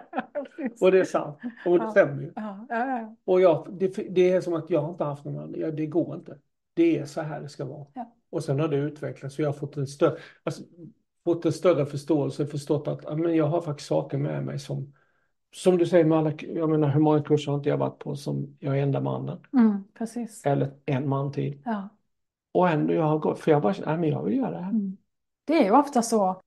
[0.81, 1.37] Och det är sant.
[1.65, 1.91] Och det Ja.
[1.91, 2.31] stämmer ju.
[2.35, 3.15] Ja, ja, ja.
[3.25, 5.55] Och jag, det, det är som att jag inte haft någon annan.
[5.57, 6.37] Ja, det går inte.
[6.73, 7.85] Det är så här det ska vara.
[8.29, 10.63] Och sen har det utvecklats och jag har fått en större, alltså,
[11.23, 14.93] fått en större förståelse, förstått att ja, men jag har faktiskt saker med mig som,
[15.55, 18.15] som du säger med alla, jag menar hur många kurser har inte jag varit på
[18.15, 20.45] som jag är enda mannen, Mm, precis.
[20.45, 21.61] eller en man till.
[21.65, 21.89] Ja.
[22.51, 24.69] Och ändå jag har gått, för jag bara, nej men jag vill göra det här.
[24.69, 24.97] Mm.
[25.45, 26.41] Det är ju ofta så,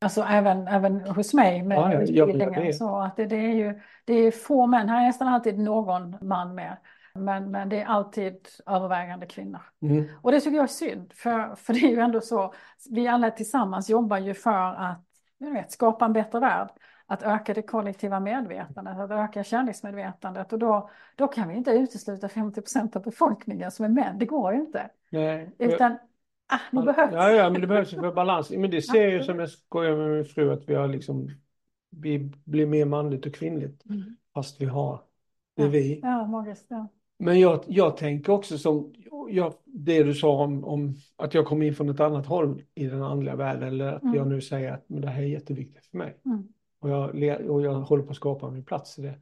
[0.00, 2.26] alltså även, även hos mig med Ja, ja,
[2.60, 2.72] det.
[2.72, 6.16] så att det, det är ju det är få män, här är nästan alltid någon
[6.20, 6.76] man med,
[7.14, 9.60] men, men det är alltid övervägande kvinnor.
[9.82, 10.04] Mm.
[10.22, 12.54] Och det tycker jag är synd, för, för det är ju ändå så,
[12.90, 15.04] vi alla tillsammans jobbar ju för att
[15.38, 16.68] du vet, skapa en bättre värld,
[17.06, 22.28] att öka det kollektiva medvetandet, att öka kärleksmedvetandet och då, då kan vi inte utesluta
[22.28, 24.90] 50% av befolkningen som är män, det går ju inte.
[25.10, 25.50] Nej.
[25.58, 25.92] Utan,
[26.48, 27.12] ah, ni behövs.
[27.12, 28.50] Ja, ja, men det behövs ju för balans.
[28.50, 31.30] Men det ser jag ju som jag skojar med min fru att vi har liksom,
[31.90, 34.16] vi blir mer manligt och kvinnligt Mm.
[34.34, 35.00] fast vi har,
[35.56, 36.00] det är vi.
[36.02, 36.66] Ja, magiskt.
[36.68, 36.88] Ja.
[37.22, 38.92] Men jag, jag tänker också som,
[39.28, 42.86] jag, det du sa om, om att jag kom in från ett annat håll i
[42.86, 44.14] den andliga världen eller att Mm.
[44.14, 46.16] jag nu säger att men det här är jätteviktigt för mig.
[46.24, 46.48] Mm.
[46.78, 47.10] Och jag,
[47.50, 49.18] och jag håller på att skapa min plats i det.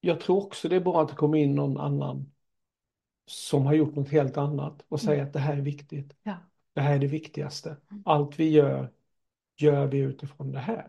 [0.00, 2.32] Jag tror också det är bra att det kommer in någon annan
[3.26, 6.16] som har gjort något helt annat och säger att det här är viktigt.
[6.22, 6.34] Ja.
[6.74, 7.76] Det här är det viktigaste.
[8.04, 8.90] Allt vi gör,
[9.56, 10.86] gör vi utifrån det här.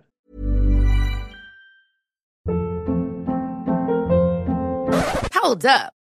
[5.44, 5.97] Hold up.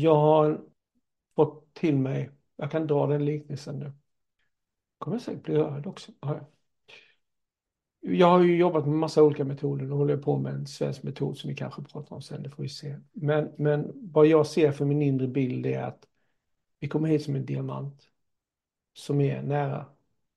[0.00, 0.64] Jag har
[1.36, 3.92] fått till mig, jag kan dra den liknelsen nu.
[4.98, 6.12] Kommer säkert bli rörd också.
[6.20, 6.46] Ja, ja.
[8.00, 11.38] Jag har ju jobbat med massa olika metoder och håller på med en svensk metod
[11.38, 12.96] som vi kanske pratar om sen, det får vi se.
[13.12, 16.06] Men, men vad jag ser för min inre bild är att
[16.80, 18.02] vi kommer hit som en diamant
[18.94, 19.86] som är nära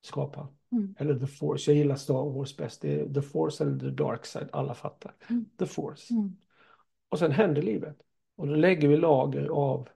[0.02, 0.48] skaparen.
[0.72, 0.96] Mm.
[1.00, 2.82] Eller the force, jag gillar Star Wars bäst.
[2.82, 5.16] Det är the force eller the dark side, alla fattar.
[5.30, 5.46] Mm.
[5.58, 6.14] The force.
[6.14, 6.36] Mm.
[7.10, 7.98] Och sen händer livet.
[8.36, 9.90] Och då lägger vi lager av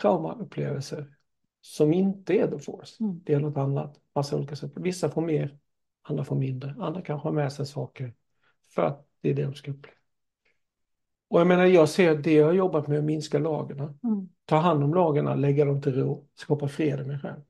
[0.00, 1.14] traumaupplevelser
[1.60, 3.04] som inte är the force.
[3.04, 3.20] Mm.
[3.24, 4.00] Det är något annat.
[4.14, 4.72] Massa olika sätt.
[4.76, 5.58] Vissa får mer,
[6.02, 6.74] andra får mindre.
[6.78, 8.14] Andra kanske har med sig saker
[8.74, 9.96] för att det är det de ska uppleva.
[11.28, 13.80] Och jag menar, jag ser att det jag har jobbat med att minska lagren.
[13.80, 14.28] Mm.
[14.44, 17.40] Ta hand om lagren, lägga dem till ro, skapa fred i mig själv.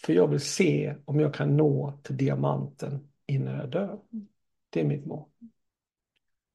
[0.00, 4.00] För jag vill se om jag kan nå till diamanten innan jag dör.
[4.70, 5.28] Det är mitt mål.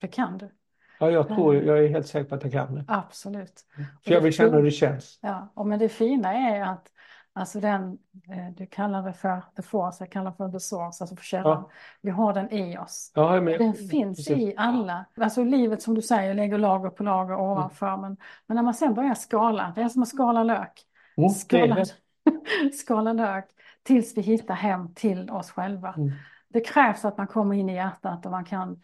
[0.02, 0.50] Det kan du.
[1.00, 2.86] Ja, jag tror, jag är helt säker på att jag kan det.
[2.88, 3.66] Absolut.
[4.04, 5.20] För jag vill känna hur det känns.
[5.22, 6.92] Ja, och men det fina är att
[7.36, 7.98] alltså den,
[8.30, 11.24] eh, du kallar det för the force, jag kallar det för the source, alltså för
[11.24, 11.52] källan.
[11.52, 11.70] Ja.
[12.02, 13.12] Vi har den i oss.
[13.16, 14.38] Ja, men, Den finns precis.
[14.38, 18.64] i alla, alltså livet som du säger lägger lager på lager ovanför, men, men när
[18.64, 20.86] man sen börjar skala, det är som att skala lök.
[21.18, 21.86] Mm, är Skala,
[22.74, 23.46] skala lök
[23.84, 25.94] tills vi hittar hem till oss själva.
[25.98, 26.12] Mm.
[26.50, 28.82] Det krävs att man kommer in i hjärtat och man kan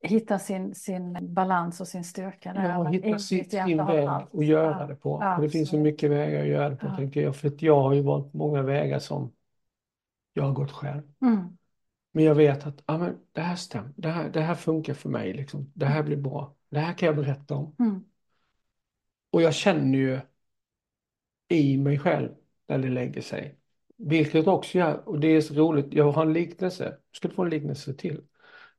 [0.00, 2.68] hitta sin, sin balans och sin styrka där.
[2.68, 4.34] Ja, hitta sitt, sin väg allt.
[4.34, 5.18] att göra Ja, det på.
[5.22, 6.96] ja, det finns så mycket vägar att göra det på, Ja.
[6.96, 7.36] tänker jag.
[7.36, 9.32] För att jag har ju valt många vägar som
[10.32, 11.02] jag har gått själv.
[11.22, 11.56] Mm.
[12.12, 13.92] Men jag vet att ja, men det här stämmer.
[13.96, 15.32] Det här, det här funkar för mig.
[15.32, 15.72] Liksom.
[15.74, 16.54] Det här blir bra.
[16.70, 17.76] Det här kan jag berätta om.
[17.78, 18.04] Mm.
[19.30, 20.20] Och jag känner ju
[21.48, 22.28] i mig själv
[22.68, 23.56] när det lägger sig.
[23.96, 26.84] Vilket också gör, och det är så roligt, jag har en liknelse.
[26.84, 28.20] Jag skulle få en liknelse till.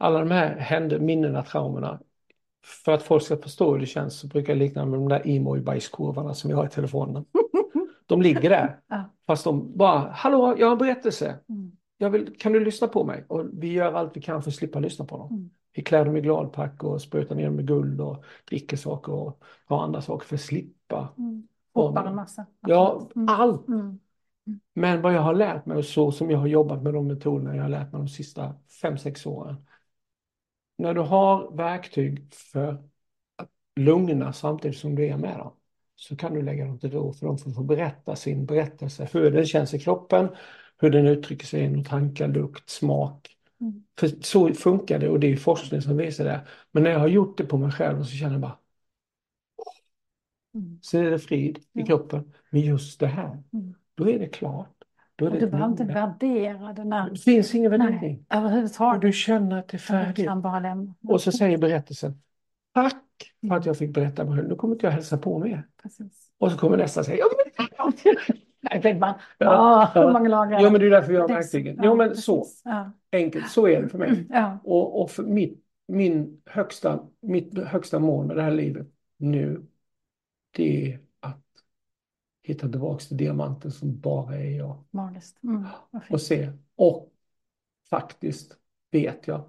[0.01, 1.99] Alla de här händer, minnena, traumorna.
[2.85, 5.21] För att folk ska förstå hur det känns så brukar jag likna med de där
[5.27, 7.25] emo-bajskorvarna som jag har i telefonen.
[8.05, 8.79] De ligger där.
[9.27, 11.39] Fast de bara, hallå, jag har en berättelse.
[11.49, 12.11] Mm.
[12.11, 13.25] Vill, kan du lyssna på mig?
[13.27, 15.27] Och vi gör allt vi kan för att slippa lyssna på dem.
[15.31, 15.49] Mm.
[15.75, 19.43] Vi klär dem i gladpack och sprutar ner dem med guld och dricker saker och
[19.65, 21.07] har andra saker för att slippa.
[21.17, 21.47] Mm.
[21.73, 22.45] Hoppar en massa.
[22.67, 23.29] Ja, Mm.
[23.29, 23.67] allt.
[23.67, 23.99] Mm.
[24.73, 27.55] Men vad jag har lärt mig och så som jag har jobbat med de metoderna
[27.55, 29.55] jag har lärt mig de sista fem sex åren.
[30.81, 32.67] När du har verktyg för
[33.35, 35.53] att lugna samtidigt som du är med dem
[35.95, 39.31] så kan du lägga dem till ro för de får få berätta sin berättelse, hur
[39.31, 40.29] den känns i kroppen,
[40.79, 43.37] hur den uttrycker sig genom tankar, lukt, smak.
[43.61, 43.83] Mm.
[43.99, 46.47] För så funkar det och det är forskning som visar det.
[46.71, 48.57] Men när jag har gjort det på mig själv så känner jag bara,
[50.55, 50.79] Mm.
[50.81, 52.33] så är det frid i kroppen.
[52.49, 53.73] Men just det här, Mm.
[53.95, 54.80] då är det klart.
[55.15, 57.09] Då Och du behöver inte värdera den här.
[57.09, 58.25] Det finns ingen Nej, värdering.
[58.29, 59.01] Och överhuvudtaget.
[59.01, 60.29] du känner att det är färdigt.
[60.35, 60.93] bara.
[61.07, 62.21] Och så säger berättelsen,
[62.73, 62.95] tack
[63.47, 64.49] för att jag fick berätta mig själv.
[64.49, 65.67] Nu kommer inte jag hälsa på mer.
[65.81, 66.29] Precis.
[66.37, 67.25] Och så kommer nästa säga, ja
[67.57, 67.67] men,
[68.61, 69.13] Nej, tänker man.
[69.37, 70.29] Ja, hur många
[70.69, 71.75] men det är därför jag har verktygen.
[71.75, 72.45] ja, Jo men så.
[72.63, 72.91] Ja.
[73.11, 74.27] enkelt, så är det för mig.
[74.29, 74.59] Ja.
[74.63, 79.61] Och, och för mitt, min högsta, mitt högsta mål med det här livet nu,
[80.55, 80.99] det är
[82.43, 84.83] hitta tillbaka till diamanten som bara är jag.
[84.91, 85.43] Magiskt.
[85.43, 85.65] Mm.
[86.09, 86.51] och se.
[86.75, 87.09] Och
[87.89, 88.57] faktiskt
[88.91, 89.43] vet jag.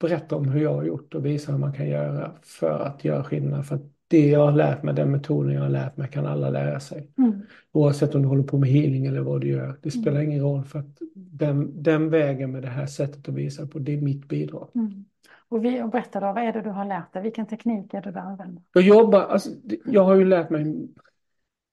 [0.00, 3.24] Berätta om hur jag har gjort och visa hur man kan göra för att göra
[3.24, 3.66] skillnad.
[3.66, 6.50] För att det jag har lärt mig, den metoden jag har lärt mig kan alla
[6.50, 7.10] lära sig.
[7.18, 7.40] Mm.
[7.72, 9.78] Oavsett om du håller på med healing eller vad du gör.
[9.82, 13.66] Det spelar ingen roll för att den, den vägen med det här sättet att visa
[13.66, 14.68] på, det är mitt bidrag.
[14.74, 15.04] Mm.
[15.48, 17.22] Och, vi, och berätta då, vad är det du har lärt dig?
[17.22, 18.62] Vilken teknik är det du använder?
[18.72, 19.50] Jag jobbar, alltså,
[19.84, 20.88] jag har ju lärt mig,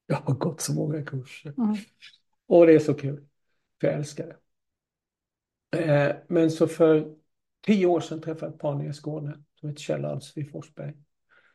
[0.09, 1.53] jag har gått så många kurser.
[1.57, 1.75] Mm.
[2.47, 3.25] Och det är så kul.
[3.81, 4.35] För jag älskar det.
[5.77, 7.15] Eh, men så för
[7.65, 10.93] tio år sedan träffade jag ett par nere i Skåne som heter Kjell Alsvig Forsberg.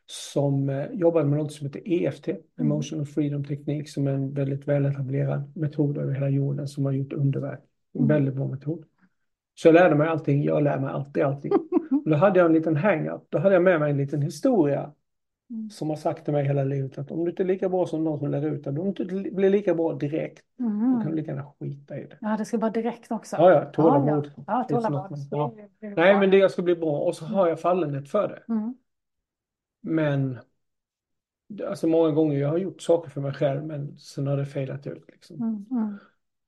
[0.07, 2.29] Som eh, jobbade med något som heter EFT,
[2.61, 7.13] Emotional Freedom Teknik, som är en väldigt väletablerad metod över hela jorden som har gjort
[7.13, 7.61] underverk.
[7.95, 8.09] En Mm.
[8.09, 8.85] väldigt bra metod.
[9.55, 11.53] Så jag lärde mig allting, jag lär mig alltid allting.
[12.05, 14.93] Och då hade jag en liten hang-up, då hade jag med mig en liten historia
[15.51, 15.71] Mm.
[15.71, 18.05] som har sagt till mig hela livet att om du inte är lika bra som
[18.05, 21.03] någon som lär ut dig, om du inte blir lika bra direkt, då kan du
[21.03, 21.15] Mm.
[21.15, 22.19] lika gärna skita i det.
[22.21, 23.37] Ja, det ska vara direkt också.
[23.37, 24.27] Ja, ja, tålamod.
[24.27, 24.45] Ja, ja.
[24.47, 25.19] ja Det tålamod.
[25.19, 25.55] Det Ja.
[25.81, 28.53] det Nej, men det jag ska bli bra och så har jag fallenhet för det.
[28.53, 28.75] Mm.
[29.83, 30.39] Men
[31.69, 34.87] alltså många gånger jag har gjort saker för mig själv, men sen har det fejlat
[34.87, 35.05] ut.
[35.09, 35.37] Liksom.
[35.37, 35.67] Mm.
[35.71, 35.99] Mm.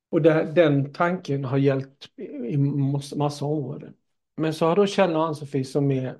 [0.09, 3.93] Och det, den tanken har hjälpt i massa, massa områden.
[4.37, 6.17] Men så har då Kjell och Ann-Sofie som är,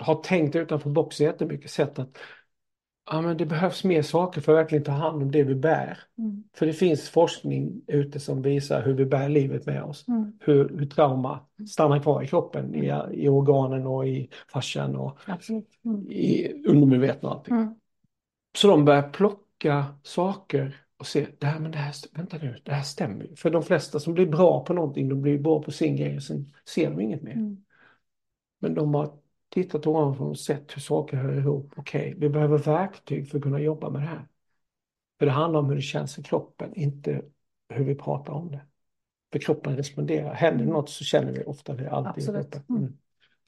[0.00, 2.18] har tänkt utanför boxen jättemycket, sett att
[3.10, 5.98] ja, men det behövs mer saker för att verkligen ta hand om det vi bär.
[6.18, 6.44] Mm.
[6.56, 10.08] För det finns forskning ute som visar hur vi bär livet med oss.
[10.08, 10.32] Mm.
[10.40, 11.40] Hur, hur trauma
[11.70, 15.18] stannar kvar i kroppen, i, i organen och i fascian och.
[15.84, 16.10] Mm.
[16.10, 17.54] i undermedvetna och allting.
[17.54, 17.74] Mm.
[18.56, 22.72] Så de börjar plocka saker och se, det här, men det här, vänta nu, det
[22.72, 23.36] här stämmer ju.
[23.36, 26.22] För de flesta som blir bra på någonting, de blir bra på sin grej och
[26.22, 27.32] sen ser de inget mer.
[27.32, 27.56] Mm.
[28.60, 29.12] Men de har
[29.54, 31.72] tittat ovanifrån och sett hur saker hör ihop.
[31.76, 34.28] Okej, vi behöver verktyg för att kunna jobba med det här.
[35.18, 37.22] För det handlar om hur det känns i kroppen, inte
[37.68, 38.60] hur vi pratar om det.
[39.32, 40.34] För kroppen responderar.
[40.34, 42.52] Händer något så känner vi ofta det alltid i Absolut.
[42.52, 42.76] kroppen.
[42.76, 42.96] Mm.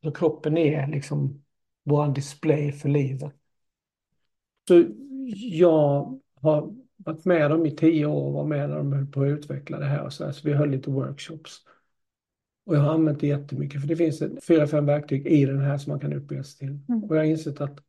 [0.03, 1.45] Så kroppen är liksom
[1.85, 3.33] vår display för livet.
[4.69, 4.85] Så
[5.35, 9.23] jag har varit med dem i tio år och var med när de höll på
[9.23, 10.05] att utveckla det här.
[10.05, 11.63] Och så, här, så vi höll lite workshops.
[12.67, 15.79] Och jag har använt det jättemycket för det finns fyra, fem verktyg i den här
[15.79, 16.79] som man kan utbildas till.
[16.89, 17.05] Mm.
[17.05, 17.81] Och jag har insett att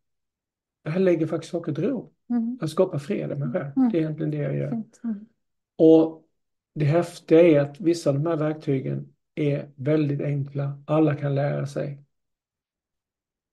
[0.84, 2.14] det här lägger faktiskt saker till ro.
[2.30, 2.58] Mm.
[2.62, 3.72] Jag skapar fred i mig själv.
[3.78, 3.90] Mm.
[3.90, 4.84] Det är egentligen det jag gör.
[5.04, 5.26] Mm.
[5.78, 6.24] Och
[6.76, 10.84] det häftiga är att vissa av de här verktygen är väldigt enkla.
[10.88, 12.04] Alla kan lära sig.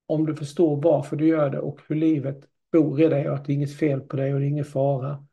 [0.07, 3.45] Om du förstår varför du gör det och hur livet bor i dig och att
[3.45, 5.27] det är inget fel på dig och det är ingen fara.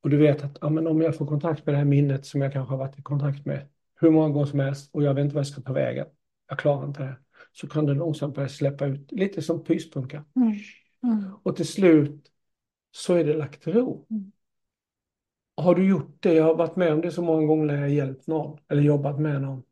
[0.00, 2.40] Och du vet att ja, men om jag får kontakt med det här minnet som
[2.40, 3.68] jag kanske har varit i kontakt med
[4.00, 6.06] hur många gånger som helst och jag vet inte vad jag ska ta vägen.
[6.48, 7.16] Jag klarar inte det.
[7.52, 10.24] Så kan det långsamt börja släppa ut, lite som pyspunka.
[10.36, 10.52] Mm.
[11.02, 11.24] Mm.
[11.42, 12.30] Och till slut
[12.90, 14.06] så är det lagt till ro.
[14.10, 14.32] Mm.
[15.56, 16.34] Har du gjort det?
[16.34, 19.20] Jag har varit med om det så många gånger när jag hjälpt någon eller jobbat
[19.20, 19.62] med någon.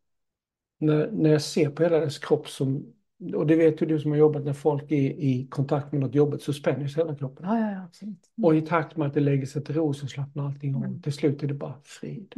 [0.79, 2.95] När, när jag ser på hela dess kropp som,
[3.35, 6.15] och det vet ju du som har jobbat när folk är i kontakt med något
[6.15, 7.47] jobbigt så spänner sig hela kroppen.
[7.49, 8.31] Ja, ja, absolut.
[8.39, 8.45] Mm.
[8.45, 10.85] Och i takt med att det lägger sig till ro så slappnar allting av.
[10.85, 11.03] Mm.
[11.03, 12.35] Till slut är det bara frid.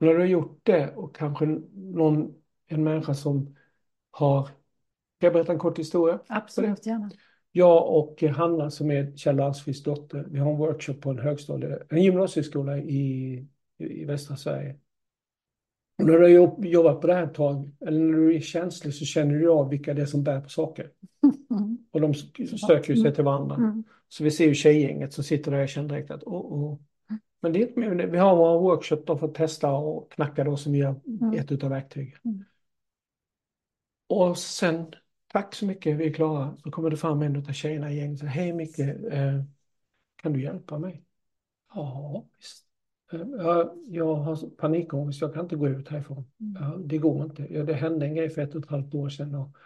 [0.00, 2.34] Och när du har gjort det och kanske någon,
[2.66, 3.56] en människa som
[4.10, 6.18] har, ska jag berätta en kort historia?
[6.28, 7.10] Absolut, gärna.
[7.52, 11.78] Jag och Hanna som är Kjell Alsviks dotter, vi har en workshop på en högstadie,
[11.90, 13.46] en gymnasieskola i,
[13.78, 14.76] i västra Sverige.
[15.98, 18.40] Och när du har jobb- jobbat på det här ett tag, eller när du är
[18.40, 20.90] känslig så känner du av vilka det är som bär på saker.
[21.50, 21.78] Mm.
[21.92, 23.56] Och de söker sig till varandra.
[23.56, 23.84] Mm.
[24.08, 26.78] Så vi ser ju tjejgänget som sitter där och jag känner direkt att åh, åh.
[27.44, 28.06] Men det är.
[28.06, 31.32] Vi har våra workshop, de får testa och knacka då som gör Mm.
[31.32, 32.18] ett utav verktygen.
[32.24, 32.44] Mm.
[34.06, 34.86] Och sen,
[35.32, 36.56] tack så mycket, vi är klara.
[36.62, 39.42] Så kommer det fram en av tjejerna i gänget och hej Micke, eh,
[40.16, 41.04] kan du hjälpa mig?
[41.74, 42.64] Ja, visst.
[43.38, 46.24] Ja, jag har panikångest, jag kan inte gå ut härifrån.
[46.40, 46.88] Mm.
[46.88, 47.46] Det går inte.
[47.54, 49.56] Ja, det hände en grej för ett och ett halvt år sedan och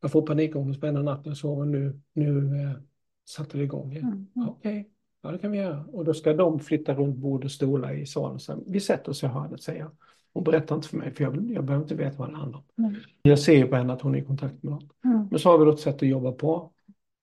[0.00, 2.00] jag får panikångest på ena natten och sover nu.
[2.12, 2.72] Nu eh,
[3.24, 4.04] satte det igång igen.
[4.04, 4.26] Mm.
[4.36, 4.48] Mm.
[4.48, 4.90] Okej,
[5.24, 5.84] ja det kan vi göra.
[5.92, 8.38] Och då ska de flytta runt bord och stolar i salen.
[8.38, 9.90] Så vi sätter oss i hörnet, säger jag.
[10.34, 12.84] Hon berättar inte för mig, för jag, jag behöver inte veta vad det handlar om.
[12.84, 12.94] Mm.
[13.22, 14.84] Jag ser ju på henne att hon är i kontakt med något.
[15.04, 15.28] Mm.
[15.30, 16.70] Men så har vi då ett sätt att jobba på.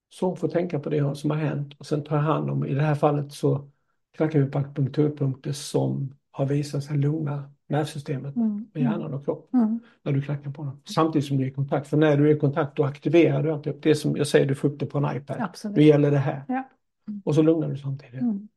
[0.09, 2.65] Så hon får tänka på det som har hänt och sen tar jag hand om,
[2.65, 3.67] i det här fallet så
[4.17, 8.65] knackar vi på akupunkturpunkter som har visat sig lugna nervsystemet Mm.
[8.73, 9.79] med hjärnan och kropp Mm.
[10.03, 10.81] när du knackar på dem.
[10.95, 11.87] Samtidigt som du är i kontakt.
[11.87, 14.55] För när du är i kontakt då aktiverar du alltid det som jag säger, du
[14.55, 15.37] får upp det på en iPad.
[15.39, 15.77] Absolut.
[15.77, 16.43] Nu gäller det här.
[16.47, 16.63] Ja.
[17.25, 18.21] Och så lugnar du samtidigt.
[18.21, 18.47] Mm.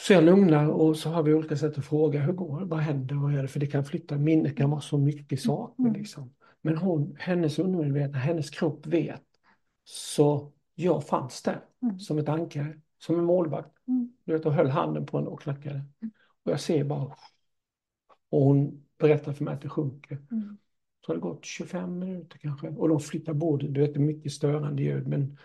[0.00, 2.78] Så jag lugnar och så har vi olika sätt att fråga, hur går det, vad
[2.78, 3.48] händer, vad är det?
[3.48, 5.92] För det kan flytta, minnet kan vara så mycket saker Mm.
[5.94, 6.34] liksom.
[6.62, 9.22] Men hon, hennes undermedvetna, hennes kropp vet.
[9.84, 11.98] Så jag fanns där Mm.
[11.98, 13.88] som ett ankare, som en målvakt.
[13.88, 14.12] Mm.
[14.24, 15.84] Du vet, och höll handen på henne och knackade.
[16.44, 17.14] Och jag ser bara,
[18.30, 20.18] och hon berättar för mig att det sjunker.
[20.30, 20.56] Mm.
[21.06, 22.68] Så har det gått 25 minuter kanske.
[22.68, 23.74] Och de flyttar bordet.
[23.74, 25.06] Du vet, det är mycket störande ljud.
[25.08, 25.38] Men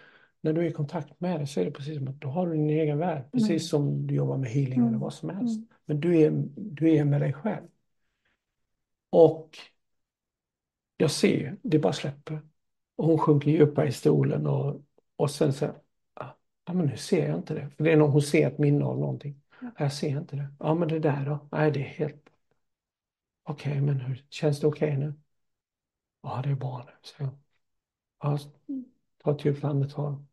[0.45, 2.47] när du är i kontakt med det så är det precis som att då har
[2.47, 3.31] du din egen värld.
[3.31, 3.59] Precis Mm.
[3.59, 4.87] som du jobbar med healing Mm.
[4.87, 5.57] eller vad som helst.
[5.57, 5.67] Mm.
[5.85, 7.67] Men du är, du är med dig själv.
[9.09, 9.57] Och
[10.97, 12.39] jag ser, det bara släpper.
[12.95, 14.81] Och hon sjunker djupare i stolen och,
[15.15, 15.65] och sen så,
[16.13, 16.25] ah,
[16.65, 17.69] ja men nu ser jag inte det.
[17.77, 19.41] För det är när hon ser ett minne av någonting.
[19.61, 19.71] Ja.
[19.77, 20.47] Jag ser inte det.
[20.59, 21.39] Ja men det där då?
[21.51, 22.29] Nej det är helt...
[23.43, 25.13] Okej men hur, känns det okej nu?
[26.21, 27.29] Ja det är bra nu, så jag.
[28.23, 28.37] Ja,
[29.23, 30.25] ta ett djupt andetag.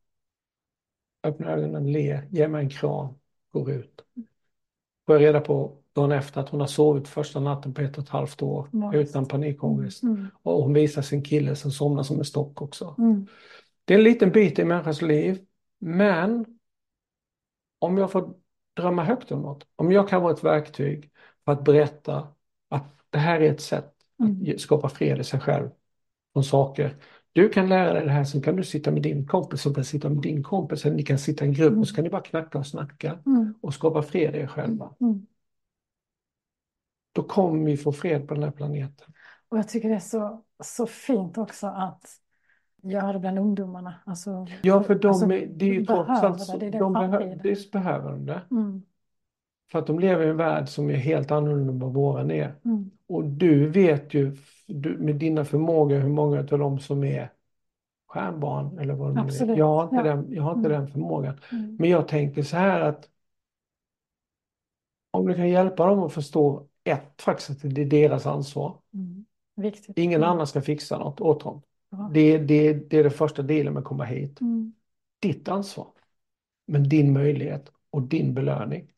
[1.22, 3.14] Öppna ögonen, le, ge mig en kram,
[3.52, 4.04] går ut.
[5.06, 8.04] Får jag reda på dagen efter att hon har sovit första natten på ett och
[8.04, 9.10] ett halvt år Magiskt.
[9.10, 10.02] utan panikångest.
[10.02, 10.26] Mm.
[10.42, 12.94] Och hon visar sin kille som somnar som en stock också.
[12.98, 13.26] Mm.
[13.84, 15.46] Det är en liten bit i människans liv.
[15.78, 16.44] Men
[17.78, 18.34] om jag får
[18.76, 19.66] drömma högt om något.
[19.76, 21.10] Om jag kan vara ett verktyg
[21.44, 22.28] för att berätta
[22.68, 23.88] att det här är ett sätt
[24.20, 24.32] Mm.
[24.32, 25.70] att ge- skapa fred i sig själv
[26.32, 26.96] från saker.
[27.32, 29.84] Du kan lära dig det här, sen kan du sitta med din kompis som kan
[29.84, 30.84] sitta med din kompis.
[30.86, 33.18] Eller ni kan sitta i en grupp och så kan ni bara knacka och snacka
[33.26, 33.54] Mm.
[33.60, 34.94] och skapa fred i er själva.
[35.00, 35.26] Mm.
[37.12, 39.12] Då kommer vi få fred på den här planeten.
[39.48, 42.06] Och jag tycker det är så, så fint också att
[42.82, 43.94] göra det bland ungdomarna.
[44.06, 47.40] Alltså, Ja, för de, alltså, är- det är ju trots behöver allt, de behö, framtiden.
[47.42, 48.40] visst behöver de det.
[48.50, 48.82] Mm,
[49.72, 52.54] För att de lever i en värld som är helt annorlunda än vad våran är.
[52.64, 57.32] mm, Och du vet ju du, med dina förmågor hur många av dem som är
[58.08, 59.24] stjärnbarn eller vad de nu är.
[59.24, 60.02] Absolut, Jag har inte, ja.
[60.02, 60.80] den, jag har inte Mm.
[60.80, 61.40] den förmågan.
[61.52, 61.76] mm.
[61.76, 63.08] Men jag tänker så här att
[65.10, 68.78] om du kan hjälpa dem att förstå ett, faktiskt att det är deras ansvar.
[68.94, 69.24] Mm.
[69.96, 71.62] Ingen Mm, annan ska fixa något åt dem.
[72.14, 74.40] Det, det, det är det första delen med att komma hit.
[74.40, 74.72] Mm.
[75.20, 75.86] Ditt ansvar.
[76.66, 78.91] Men din möjlighet och din belöning.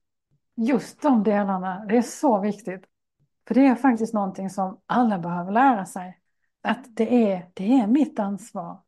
[0.56, 2.84] Just de delarna, det är så viktigt.
[3.48, 6.18] För det är faktiskt någonting som alla behöver lära sig.
[6.62, 8.78] Att det är, det är mitt ansvar.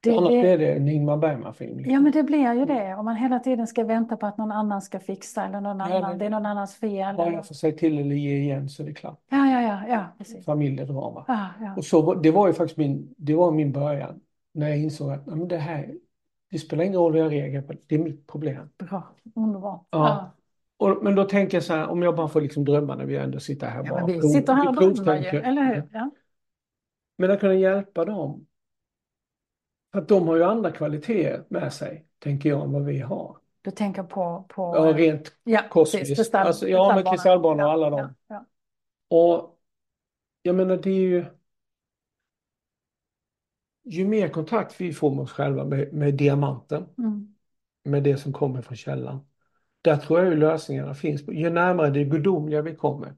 [0.00, 1.76] Det Annars är, blir det en Ingmar Bergman-film.
[1.76, 1.92] liksom.
[1.94, 2.94] ja, men det blir ju det.
[2.94, 5.84] Om man hela tiden ska vänta på att någon annan ska fixa eller någon Ja,
[5.84, 7.16] annan, det- det är någon annans fel.
[7.16, 9.20] Bara jag får säga till eller ge igen så är det klart.
[9.30, 10.44] Ja, ja, ja, ja, precis.
[10.44, 11.24] Familjedrama.
[11.28, 11.74] Ja, ja.
[11.76, 14.20] Och så, det var ju faktiskt min, det var min början.
[14.54, 15.94] När jag insåg att ja, men det här,
[16.50, 18.68] det spelar ingen roll vad jag reagerar på, det är mitt problem.
[18.78, 19.02] Bra,
[19.34, 19.86] underbart.
[19.90, 20.30] Ja.
[20.78, 23.16] Och, men då tänker jag så här, om jag bara får liksom drömma när vi
[23.16, 24.06] ändå sitter här bara.
[24.06, 25.88] vi prov- sitter här och drömmer ju, eller hur?
[25.92, 26.10] Ja.
[27.18, 28.46] Men att kunna hjälpa dem.
[29.92, 33.36] För att de har ju andra kvaliteter med sig, tänker jag, än vad vi har.
[33.62, 34.46] Du tänker på...
[34.48, 36.08] på Ja, rent ja, kosmiskt.
[36.08, 38.14] precis, kristall- Alltså, ja, med kristallbarnen och alla dem.
[38.26, 38.44] ja,
[39.08, 39.58] Och
[40.42, 41.24] jag menar, det är ju...
[43.84, 46.86] Ju mer kontakt vi får med oss själva, med, med diamanten.
[46.98, 47.34] Mm.
[47.84, 49.20] med det som kommer från källan.
[49.82, 51.22] Där tror jag lösningarna finns.
[51.28, 53.14] Ju närmare det gudomliga vi kommer,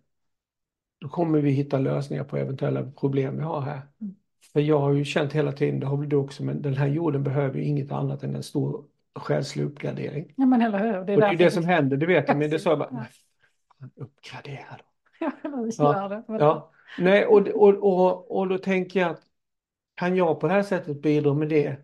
[1.01, 3.83] då kommer vi hitta lösningar på eventuella problem vi har här.
[4.01, 4.15] Mm.
[4.53, 6.87] För jag har ju känt hela tiden, det har väl du också, men den här
[6.87, 8.85] jorden behöver ju inget annat än en stor
[9.15, 10.35] själslig uppgradering.
[10.37, 11.05] ja, men eller hur?
[11.05, 12.79] Det är Och det är det som händer, det vet jag, men det sa jag
[12.79, 13.09] bara, nej,
[13.79, 14.85] fan, uppgradera då.
[15.79, 16.25] Ja, det.
[16.27, 19.23] Ja, nej, och, och, och, och då tänker jag att
[19.95, 21.77] kan jag på det här sättet bidra med det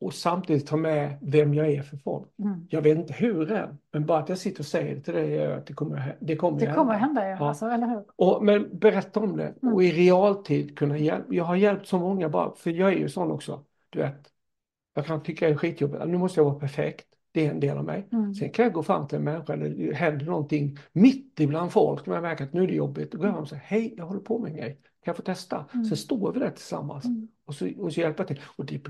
[0.00, 2.28] och samtidigt ta med vem jag är för folk.
[2.38, 2.66] Mm.
[2.70, 5.52] Jag vet inte hur än, men bara att jag sitter och säger det till dig
[5.54, 7.48] att det kommer, det kommer Det att kommer hända, ja.
[7.48, 8.04] Alltså, eller hur?
[8.16, 9.74] Och, men berätta om det Mm.
[9.74, 11.34] och i realtid kunna hjälpa.
[11.34, 13.64] Jag har hjälpt så många bara, för jag är ju sån också.
[13.90, 14.32] Du vet,
[14.94, 16.06] jag kan tycka det är skitjobbigt.
[16.06, 17.06] Nu måste jag vara perfekt.
[17.32, 18.08] Det är en del av mig.
[18.12, 18.34] Mm.
[18.34, 22.06] Sen kan jag gå fram till en människa eller det händer någonting mitt ibland folk.
[22.06, 23.12] När jag märker att nu är det jobbigt.
[23.12, 24.72] Då går jag fram och säger, hej, jag håller på med en grej.
[24.74, 25.66] Kan jag få testa?
[25.74, 25.84] Mm.
[25.84, 27.28] Sen står vi där tillsammans Mm.
[27.44, 28.40] och, så, och så hjälpa till.
[28.56, 28.80] Och det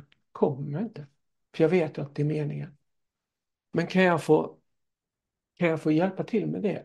[0.40, 1.06] kommer inte.
[1.54, 2.76] För jag vet att det är meningen.
[3.72, 4.56] Men kan jag få,
[5.54, 6.84] kan jag få hjälpa till med det?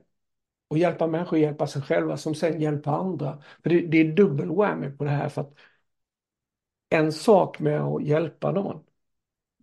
[0.68, 3.44] Och hjälpa människor att hjälpa sig själva som sen hjälper andra.
[3.64, 5.30] För det, det är dubbel whammy på det här.
[5.30, 5.54] För att
[6.90, 8.84] en sak med att hjälpa någon,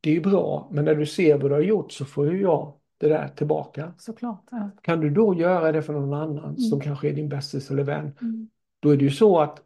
[0.01, 0.68] det är bra.
[0.70, 3.95] Men när du ser vad du har gjort så får ju jag det där tillbaka.
[3.99, 4.45] Såklart.
[4.51, 4.70] Ja.
[4.82, 8.16] Kan du då göra det för någon annan som kanske är din bästis eller vän,
[8.20, 8.51] Mm.
[8.80, 9.62] då är det ju så att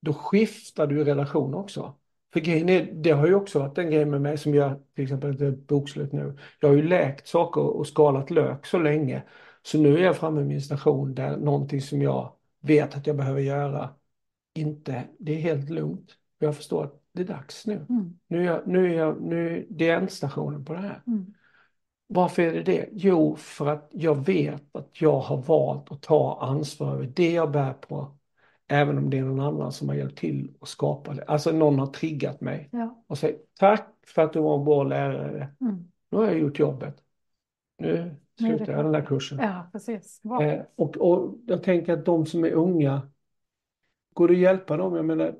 [0.00, 1.94] då skiftar du relation också.
[2.32, 5.04] För grejen är, det har ju också varit en grej med mig som gör till
[5.04, 6.36] exempel ett bokslut nu.
[6.60, 9.22] Jag har ju läkt saker och skalat lök så länge.
[9.62, 13.16] Så nu är jag framme vid min station där någonting som jag vet att jag
[13.16, 13.90] behöver göra
[14.54, 16.16] inte, det är helt lugnt.
[16.38, 17.86] Jag förstår att det är dags nu.
[17.88, 18.18] Mm.
[18.28, 21.02] Nu är jag, nu är jag, nu, det är ändstationen på det här.
[21.06, 21.34] Mm.
[22.06, 22.88] Varför är det det?
[22.92, 27.50] Jo, för att jag vet att jag har valt att ta ansvar över det jag
[27.50, 28.16] bär på.
[28.72, 31.24] Även om det är någon annan som har hjälpt till att skapa det.
[31.24, 33.04] Alltså någon har triggat mig Ja.
[33.06, 35.48] och säger tack för att du var en bra lärare.
[35.60, 35.84] Mm.
[36.10, 37.02] Nu har jag gjort jobbet.
[37.78, 39.38] Nu slutar jag den där kursen.
[39.38, 40.20] ja, precis.
[40.22, 40.42] Bra.
[40.42, 43.10] Eh, och, och jag tänker att de som är unga,
[44.14, 44.96] går det att hjälpa dem?
[44.96, 45.34] Jag menar,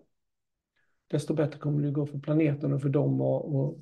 [1.09, 3.21] desto bättre kommer det gå för planeten och för dem.
[3.21, 3.79] Och, och,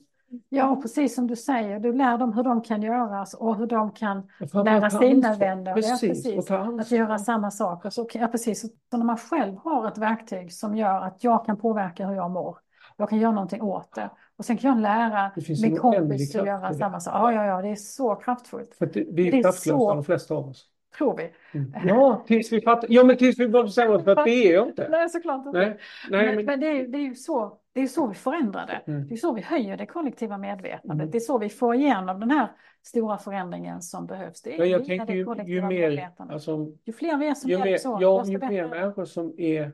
[0.49, 3.91] Ja, precis som du säger, du lär dem hur de kan göras och hur de
[3.93, 4.29] kan
[4.65, 5.67] lära sina vänner.
[5.71, 6.39] Ja, Precis, precis.
[6.39, 7.91] och ta Att göra samma saker.
[7.91, 8.61] Så, ja, precis.
[8.91, 12.31] Så när man själv har ett verktyg som gör att jag kan påverka hur jag
[12.31, 12.59] mår.
[12.97, 14.11] Jag kan göra någonting åt det.
[14.37, 16.75] Och sen kan jag lära Det min kompis att göra det.
[16.75, 17.15] samma sak.
[17.15, 18.75] Ja, ja, ja, det är så kraftfullt.
[18.75, 20.67] För det, vi Det är är kraftlösa så- de flesta av oss.
[20.99, 21.31] Tror vi.
[21.59, 21.73] Mm.
[21.89, 22.89] Ja, tills vi fattar.
[22.93, 24.89] Ja, men tills vi bestämmer oss för att det är jag inte.
[24.91, 25.59] Nej, såklart inte.
[25.59, 25.79] Nej,
[26.11, 28.15] nej, men, men men det, är, ju- det är ju så, det är så vi
[28.15, 28.93] förändrar det.
[28.93, 29.07] Mm.
[29.09, 30.95] Det är så vi höjer det kollektiva medvetandet.
[30.95, 31.11] Mm.
[31.11, 32.49] Det är så vi får igenom den här
[32.83, 34.43] stora förändringen som behövs.
[34.43, 37.59] Det är ja, jag tänker ju, ju mer, alltså, Ju fler vi är som ju
[37.59, 38.69] mer, hjälps åt, ja, ju bättre.
[38.69, 39.73] människor som är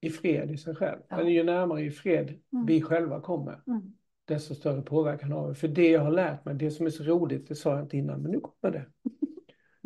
[0.00, 1.16] i fred i sig själv, Ja.
[1.20, 2.66] eller ju närmare i fred Mm.
[2.66, 3.82] vi själva kommer, Mm.
[4.24, 5.54] desto större påverkan har vi.
[5.54, 7.96] För det jag har lärt mig, det som är så roligt, det sa jag inte
[7.96, 8.84] innan, men nu kommer det.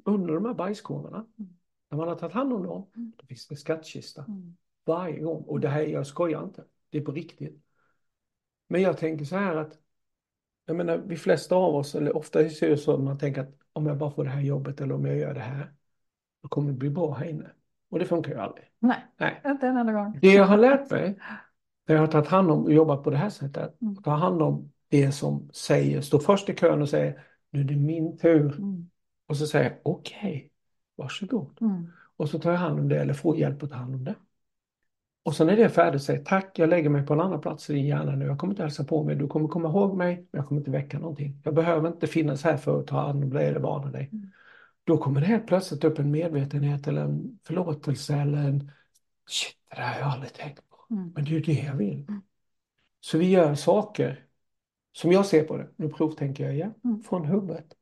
[0.09, 1.27] Under de här bajskorvarna,
[1.91, 3.13] när man har tagit hand om dem, Mm.
[3.17, 4.25] då finns det en skattkista.
[4.29, 4.57] Mm.
[4.87, 5.43] Varje gång.
[5.43, 6.65] Och det här, jag skojar inte.
[6.91, 7.63] Det är på riktigt.
[8.69, 9.79] Men jag tänker så här att,
[10.67, 13.55] jag menar, vi flesta av oss, eller ofta ser det så att man tänker att
[13.73, 15.73] om jag bara får det här jobbet eller om jag gör det här,
[16.43, 17.51] då kommer det bli bra här inne.
[17.91, 18.65] Och det funkar ju aldrig.
[18.79, 19.41] Nej, Nej.
[19.47, 20.19] inte en enda gång.
[20.23, 21.19] Det jag har lärt mig
[21.87, 23.97] när jag har tagit hand om och jobbat på det här sättet, Mm.
[24.03, 27.77] ta hand om det som säger, står först i kön och säger nu är det
[27.77, 28.53] min tur.
[28.59, 28.91] Mm.
[29.29, 30.51] Och så säger jag okej,
[30.97, 31.59] varsågod.
[31.61, 31.87] Mm.
[32.17, 34.15] Och så tar jag hand om det eller får hjälp att ta hand om det.
[35.23, 37.73] Och sen är det färdigt, säger tack, jag lägger mig på en annan plats i
[37.75, 38.25] din hjärna nu.
[38.25, 40.71] Jag kommer inte hälsa på mig, du kommer komma ihåg mig, men jag kommer inte
[40.71, 41.41] väcka någonting.
[41.45, 44.09] Jag behöver inte finnas här för att ta hand om dig eller varna dig.
[44.13, 44.31] Mm.
[44.85, 48.71] Då kommer det helt plötsligt upp en medvetenhet eller en förlåtelse eller en
[49.29, 50.95] shit, det där har jag aldrig tänkt på.
[50.95, 51.13] Mm.
[51.15, 52.07] Men det är ju det jag vill.
[53.01, 54.25] Så vi gör saker
[54.93, 55.69] som jag ser på det.
[55.77, 57.03] Nu provtänker jag igen, Mm.
[57.03, 57.75] från huvudet.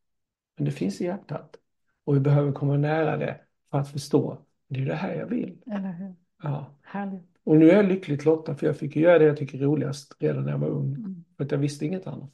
[0.57, 1.57] Men det finns i hjärtat.
[2.05, 3.41] Och vi behöver komma nära det
[3.71, 4.39] för att förstå.
[4.69, 5.63] Det är det här jag vill.
[5.67, 6.15] Eller hur?
[6.43, 6.75] Ja.
[6.83, 7.37] Härligt.
[7.45, 10.17] Och nu är jag lyckligt lottad för jag fick göra det jag tycker är roligast
[10.19, 10.95] redan när jag var ung.
[10.95, 11.25] Mm.
[11.37, 12.31] För att jag visste inget annat.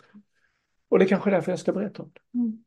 [0.88, 2.38] Och det är kanske är därför jag ska berätta om det.
[2.38, 2.64] Mm.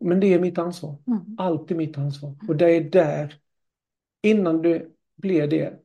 [0.00, 0.96] Men det är mitt ansvar.
[1.06, 1.36] Mm.
[1.38, 2.34] Alltid mitt ansvar.
[2.48, 3.34] Och det är där,
[4.22, 5.78] innan du blir det,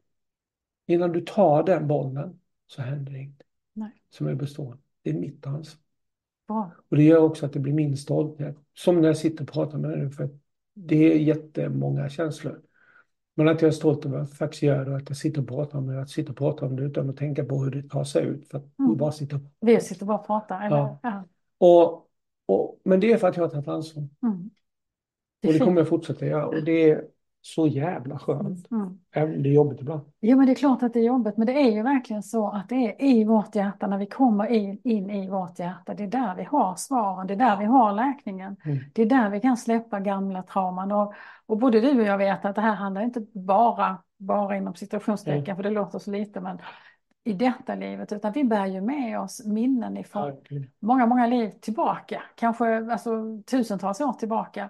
[0.87, 3.41] innan du tar den bollen så händer det inget
[3.73, 3.91] Nej.
[4.09, 4.77] som är bestående.
[5.01, 5.84] Det är mitt ansvar.
[6.89, 8.57] Och det gör också att det blir min stolthet.
[8.73, 10.29] Som när jag sitter och pratar med dig för
[10.73, 12.61] det är jättemånga känslor.
[13.35, 15.47] Men att jag är stolt över att jag faktiskt gör och att jag sitter och
[15.47, 17.89] pratar om det, att sitta och prata om det utan att tänka på hur det
[17.89, 18.47] tar sig ut.
[18.49, 18.97] För att vi Mm.
[18.97, 20.65] bara sitter och Vi sitter bara och pratar.
[20.65, 20.77] Eller?
[20.77, 20.99] Ja.
[21.03, 21.23] Ja.
[21.57, 22.09] och,
[22.45, 24.03] och, Men det är för att jag har tagit ansvar.
[24.23, 24.49] Mm.
[25.47, 26.47] Och det kommer jag fortsätta göra.
[26.47, 27.07] Och det är
[27.47, 28.71] så jävla skönt.
[28.71, 28.99] Mm.
[29.11, 30.01] Även om det är jobbigt ibland.
[30.21, 32.49] Jo, men det är klart att det är jobbigt, men det är ju verkligen så
[32.49, 36.03] att det är i vårt hjärta, när vi kommer in, in i vårt hjärta, det
[36.03, 38.55] är där vi har svaren, det är där vi har läkningen.
[38.65, 38.77] Mm.
[38.93, 40.91] Det är där vi kan släppa gamla trauman.
[40.91, 41.13] Och,
[41.45, 45.43] och både du och jag vet att det här handlar inte bara, bara inom situationstecken,
[45.43, 45.55] Mm.
[45.55, 46.57] för det låter så lite, men
[47.23, 50.67] i detta livet, utan vi bär ju med oss minnen ifrån Verkligen.
[50.79, 54.69] många, många liv tillbaka, kanske alltså, tusentals år tillbaka,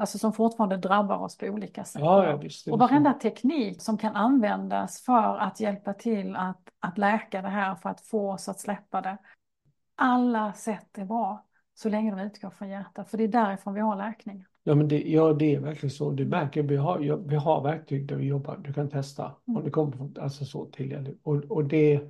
[0.00, 2.02] alltså som fortfarande drabbar oss på olika sätt.
[2.02, 2.68] Ja, ja, visst.
[2.68, 7.74] Och varenda teknik som kan användas för att hjälpa till att, att läka det här,
[7.74, 9.16] för att få oss att släppa det.
[9.96, 11.44] Alla sätt är bra,
[11.74, 14.46] så länge de utgår från hjärtat, för det är därifrån vi har läkningen.
[14.62, 16.10] Ja, men det, ja, det är verkligen så.
[16.10, 16.98] Du märker, vi har,
[17.28, 18.56] vi har verktyg där vi jobbar.
[18.56, 19.56] Du kan testa Mm.
[19.56, 21.20] om det kommer från, alltså så tillgängligt.
[21.22, 22.00] Och, och det,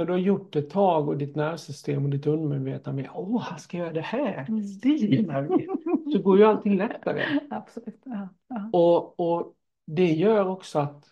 [0.00, 3.40] när du har gjort det ett tag och ditt nervsystem och ditt undermedvetna med, åh,
[3.42, 6.12] han ska göra det här, Mm.
[6.12, 7.24] Så går ju allting lättare.
[7.50, 8.00] Absolut.
[8.04, 8.70] Ja, ja.
[8.72, 9.54] Och, och
[9.86, 11.04] det gör också att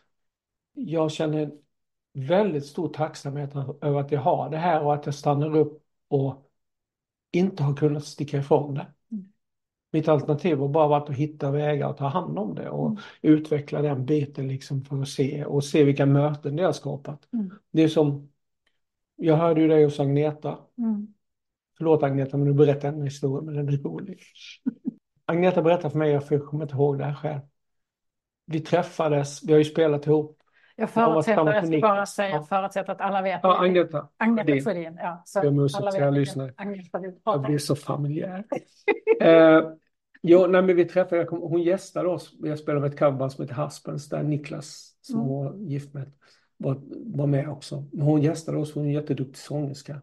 [0.74, 1.50] jag känner
[2.12, 3.50] väldigt stor tacksamhet
[3.82, 6.50] över att jag har det här och att jag stannar upp och
[7.32, 8.86] inte har kunnat sticka ifrån det.
[9.12, 9.24] Mm.
[9.92, 13.00] Mitt alternativ har bara varit att hitta vägar och ta hand om det och Mm.
[13.22, 17.28] utveckla den biten liksom för att se och se vilka möten det har skapat.
[17.32, 17.50] Mm.
[17.70, 18.30] Det är som,
[19.18, 20.58] jag hörde ju dig hos Agneta.
[20.78, 21.06] Mm.
[21.78, 24.20] Förlåt Agneta, men du berättar en historia, men den är rolig.
[25.24, 27.40] Agneta berättade för mig, för jag kommer inte ihåg det här själv.
[28.46, 30.38] Vi träffades, vi har ju spelat ihop.
[30.76, 32.42] Jag förutsätter, jag ska bara säga, Ja.
[32.42, 33.40] förutsätter att alla vet.
[33.42, 34.08] Ja, Agneta.
[34.16, 34.98] Agneta Sjödin.
[35.02, 35.22] Ja.
[35.24, 36.52] Så Jag ber om ursäkt till alla lyssnare.
[37.24, 38.44] Jag blir så familjär.
[39.20, 39.62] eh,
[40.22, 42.32] jo, nej, men vi träffade, kom, hon gästade oss.
[42.40, 45.28] Jag spelade med ett coverband som heter Haspens, där Niklas, som Mm.
[45.32, 46.12] var gift med,
[46.58, 47.84] var, var med också.
[47.92, 50.02] Men hon gästade oss, hon är en jätteduktig sångerska.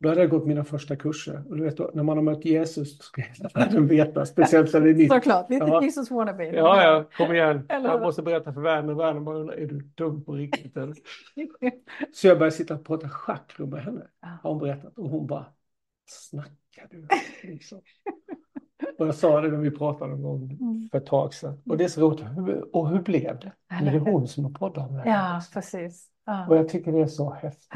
[0.00, 1.42] Då hade jag gått mina första kurser.
[1.48, 4.80] Och du vet, när man har mött Jesus, så ska hela världen veta, speciellt när
[4.80, 5.12] det är nytt.
[5.12, 5.82] Såklart, lite Ja.
[5.82, 6.44] Jesus wannabe.
[6.44, 7.66] Ja, ja, kom igen.
[7.68, 10.76] Eller Jag måste berätta för världen och världen bara undrar, är du dum på riktigt
[10.76, 10.96] eller?
[12.14, 14.06] Så jag började sitta och prata schack med henne,
[14.42, 14.98] har hon berättat.
[14.98, 15.46] Och hon bara,
[16.06, 17.08] snackar du?
[17.48, 17.80] Liksom.
[18.98, 20.88] Och jag sa det när vi pratade en gång Mm.
[20.92, 21.62] för ett tag sedan.
[21.68, 22.24] Och det är så roligt.
[22.72, 23.52] Och hur blev det?
[23.70, 25.02] Men det är hon som har poddat om det.
[25.06, 26.06] Ja, precis.
[26.26, 26.46] Ja.
[26.48, 27.68] Och jag tycker det är så häftigt.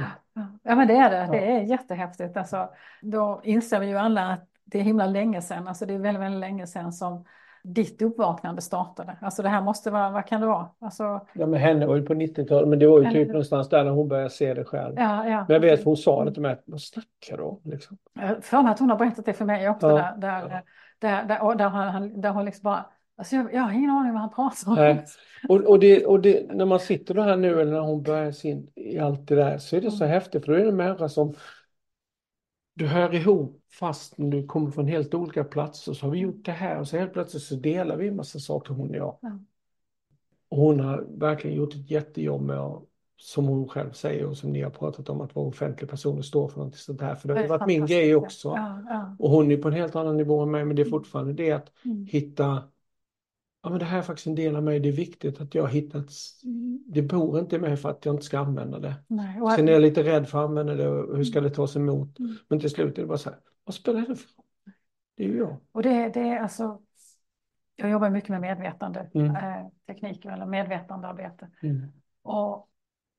[0.65, 0.75] Ja.
[0.77, 1.29] men det är det.
[1.33, 2.37] Det är jättehäftigt.
[2.37, 2.69] Alltså,
[3.03, 6.23] då inser vi ju alla att det är himla länge sedan, alltså det är väldigt,
[6.23, 7.25] väldigt länge sedan som
[7.65, 9.17] ditt uppvaknande startade.
[9.21, 10.69] Alltså det här måste vara, vad kan det vara?
[10.81, 13.85] Alltså, Ja, men henne var ju på 90-talet, men det var ju typ någonstans där
[13.85, 14.95] när hon började se det själv.
[14.97, 15.45] ja, ja.
[15.49, 17.61] Men jag vet, hon sa det till mig, vad snackar du om?
[17.65, 17.99] Liksom.
[18.41, 19.97] För mig att hon har berättat det för mig också, Ja.
[20.17, 20.63] där, där.
[20.99, 22.87] Där, där, och där, han, där hon liksom bara,
[23.17, 24.77] alltså jag, jag har ingen aning vad han pratar om.
[24.77, 25.05] Nej.
[25.49, 28.33] Och, och, det, och det, när man sitter då här nu eller när hon börjar
[28.33, 30.13] sin i allt det där så är det så Mm.
[30.13, 31.35] häftigt för då är det en människa som
[32.75, 36.53] du hör ihop fast du kommer från helt olika platser så har vi gjort det
[36.53, 39.19] här och så helt plötsligt så delar vi en massa saker hon och jag.
[39.23, 39.39] Ja.
[40.49, 42.83] Och hon har verkligen gjort ett jättejobb med att,
[43.21, 46.25] som hon själv säger och som ni har pratat om att vara offentlig person och
[46.25, 47.15] stå för något sånt här.
[47.15, 48.49] För det har är varit min grej också.
[48.49, 49.17] Ja, ja.
[49.19, 51.53] Och hon är på en helt annan nivå än mig men det är fortfarande det
[51.53, 52.07] att Mm.
[52.07, 52.63] hitta
[53.63, 54.81] Ja, men det här är faktiskt en del av mig.
[54.81, 56.11] Det är viktigt att jag hittat.
[56.87, 58.95] Det bor inte i mig för att jag inte ska använda det.
[59.07, 61.51] Nej, och, Sen är jag lite rädd för att använda det och hur ska det
[61.51, 62.19] tas emot?
[62.19, 62.37] Mm.
[62.49, 63.39] Men till slut är det bara så här.
[63.65, 64.31] Vad spelar det för?
[65.17, 65.57] Det är ju jag.
[65.73, 66.81] och det, det är alltså,
[67.77, 69.37] jag jobbar mycket med medvetande Mm.
[69.37, 71.49] eh, tekniker eller medvetandearbete.
[71.63, 71.83] Mm.
[72.23, 72.69] Och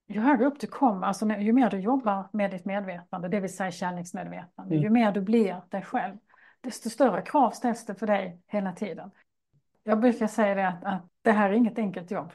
[0.09, 3.55] ju högre upp du kommer, alltså ju mer du jobbar med ditt medvetande, det vill
[3.55, 4.83] säga kärleksmedvetande, Mm.
[4.83, 6.17] ju mer du blir dig själv,
[6.61, 9.11] desto större krav ställs det för dig hela tiden.
[9.83, 12.31] Jag brukar säga det att, att det här är inget enkelt jobb.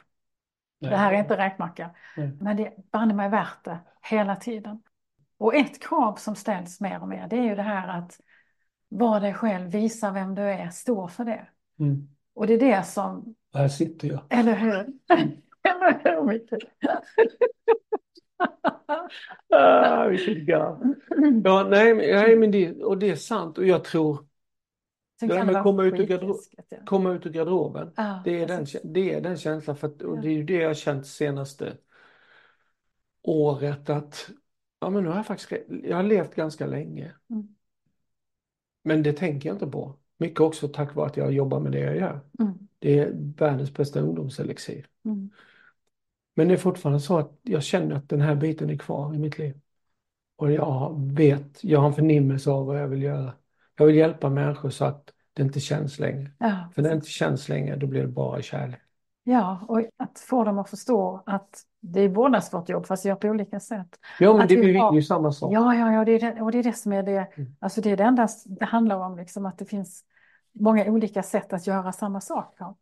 [0.79, 1.89] Det här är inte räkmacka.
[2.17, 2.31] Nej.
[2.41, 3.77] Men det är banne mig värt det
[4.09, 4.81] hela tiden.
[5.37, 8.19] Och ett krav som ställs mer och mer, det är ju det här att
[8.89, 11.47] vara dig själv, visa vem du är, stå för det.
[11.79, 12.07] Mm.
[12.33, 14.21] Och det är det som, Här sitter jag.
[14.29, 14.71] eller hur?
[15.63, 16.53] eller hur Micke?
[19.49, 20.95] Ah, vilket garv.
[21.43, 23.57] Ja, nej, nej, men det, och det är sant.
[23.57, 24.27] Och jag tror,
[25.19, 26.35] Sen det vara komma ut ur
[26.69, 26.77] ja.
[26.85, 27.91] komma ut ur garderoben.
[27.95, 29.75] Ja, Det är den, det är den känslan.
[29.77, 31.77] För att, och det är ju det jag har känt senaste
[33.21, 33.89] året.
[33.89, 34.29] Att
[34.79, 35.51] ja, men nu har jag faktiskt,
[35.83, 37.11] jag har levt ganska länge.
[37.29, 37.55] Mm.
[38.83, 39.95] Men det tänker jag inte på.
[40.17, 42.19] Mycket också tack vare att jag jobbar med det jag gör.
[42.39, 44.87] Mm, Det är världens bästa ungdomselixir.
[45.05, 45.29] mm,
[46.35, 49.17] Men det är fortfarande så att jag känner att den här biten är kvar i
[49.17, 49.59] mitt liv.
[50.37, 53.33] Och jag vet, jag har en förnimmelse av vad jag vill göra.
[53.77, 56.31] Jag vill hjälpa människor så att det inte känns längre.
[56.39, 58.79] ja, För när det inte känns längre, då blir det bara kärlek.
[59.23, 63.09] ja, och att få dem att förstå att det är bådas vårt jobb, fast vi
[63.09, 63.87] gör på olika sätt.
[64.19, 65.53] Ja, men Att det blir har- ju samma sak.
[65.53, 67.55] Ja, ja, ja, det är det, och det är det som är det, Mm.
[67.59, 70.03] alltså det är det enda det handlar om, liksom att det finns
[70.51, 72.77] många olika sätt att göra samma sak på.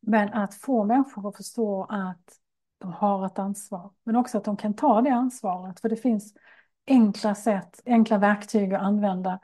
[0.00, 2.38] Men att få människor att förstå att
[2.82, 6.34] de har ett ansvar, men också att de kan ta det ansvaret, för det finns
[6.86, 9.38] enkla sätt, enkla verktyg att använda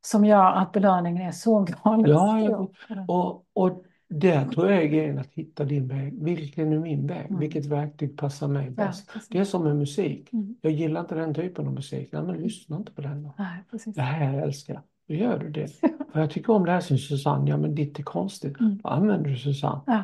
[0.00, 3.04] som gör att belöningen är så galet Ja, ja.
[3.08, 6.24] Och, och där tror jag är grejen att hitta din väg.
[6.24, 7.26] Vilken är min väg?
[7.26, 7.40] Mm.
[7.40, 9.12] Vilket verktyg passar mig Ja, bäst?
[9.12, 9.28] precis.
[9.28, 10.32] Det är som med musik.
[10.32, 10.56] Mm.
[10.60, 12.08] Jag gillar inte den typen av musik.
[12.12, 13.34] Nej, men lyssna inte på den då.
[13.38, 13.64] Nej.
[13.94, 14.82] Det här älskar jag.
[15.08, 15.68] Då gör du det.
[16.12, 17.50] För jag tycker om det här som Susanne.
[17.50, 18.60] Ja, men ditt är konstigt.
[18.60, 18.78] Mm.
[18.82, 19.80] Då använder du Susanne.
[19.86, 20.02] Ja.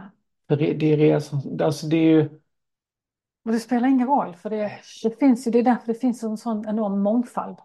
[0.49, 1.61] För det, det är resan.
[1.63, 2.29] Alltså det är ju...
[3.51, 4.73] Och det spelar ingen roll, för det,
[5.03, 7.57] det finns ju, det är därför det finns en sån enorm mångfald.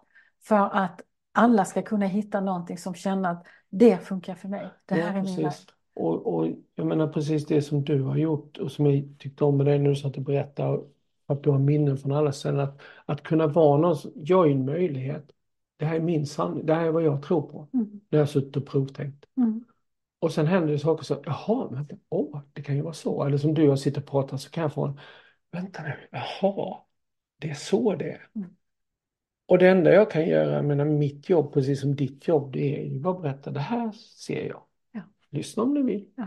[0.42, 1.00] För att
[1.32, 4.66] alla ska kunna hitta någonting som känner att det funkar för mig.
[4.86, 5.44] Det här Ja, är min väg.
[5.44, 5.66] precis.
[5.94, 9.56] Och, och jag menar precis det som du har gjort och som jag tyckte om
[9.56, 10.80] med dig när du satt och berättade.
[11.26, 12.60] Att du har minnen från alla ställen.
[12.60, 15.30] Att, att kunna vara någon, jag är en möjlighet.
[15.76, 16.66] Det här är min sanning.
[16.66, 17.68] Det här är vad jag tror på.
[17.74, 17.86] Mm.
[18.10, 19.24] När jag har suttit och provtänkt.
[19.36, 19.64] Mm.
[20.18, 23.24] Och sen händer det saker så, jaha, men åh, det kan ju vara så.
[23.24, 25.00] Eller som du jag sitter och pratar så kan jag få en,
[25.56, 26.78] vänta nu, jaha,
[27.38, 28.28] det är så det är.
[28.34, 28.56] Mm.
[29.46, 32.78] Och det enda jag kan göra, jag menar mitt jobb, precis som ditt jobb, det
[32.78, 34.62] är ju bara att berätta, det här ser jag.
[34.92, 35.00] Ja.
[35.30, 36.08] Lyssna om ni vill.
[36.16, 36.26] Ja.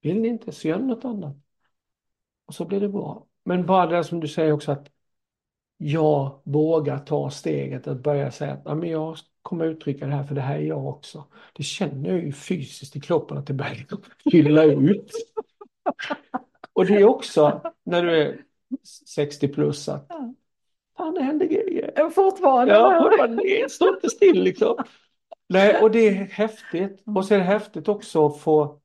[0.00, 1.36] Vill ni inte, så gör ni något annat.
[2.46, 3.26] Och så blir det bra.
[3.44, 4.90] Men bara det som du säger också att
[5.76, 10.24] jag vågar ta steget att börja säga att ja, men jag kommer uttrycka det här
[10.24, 11.24] för det här är jag också.
[11.52, 13.86] Det känner jag ju fysiskt i kroppen att det börjar
[14.30, 15.10] fylla ut.
[16.72, 18.45] Och det är också när du är
[19.06, 20.34] 60 plus att Ja.
[20.96, 22.10] fan det händer grejer.
[22.10, 22.74] Fortfarande.
[22.74, 24.76] Ja, man det står inte still liksom.
[25.48, 27.02] Nej, och det är häftigt.
[27.06, 28.80] Och så är det häftigt också att få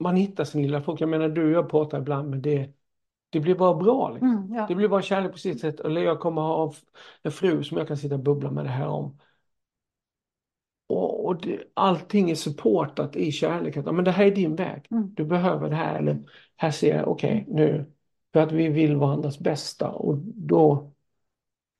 [0.00, 1.00] man hittar sin lilla folk.
[1.00, 2.72] Jag menar du och jag pratar ibland men det,
[3.30, 4.30] det blir bara bra liksom.
[4.30, 4.66] Mm, ja.
[4.68, 5.80] Det blir bara kärlek på sitt sätt.
[5.80, 6.72] Eller jag kommer ha
[7.22, 9.18] en fru som jag kan sitta och bubbla med det här om.
[10.86, 13.76] Och, och det, allting är supportat i kärlek.
[13.76, 14.86] Att, men det här är din väg.
[14.90, 15.14] Mm.
[15.14, 15.98] Du behöver det här.
[15.98, 16.18] Eller
[16.56, 17.92] här ser jag, okej nu.
[18.32, 19.88] För att vi vill varandras bästa.
[19.88, 20.92] Och då,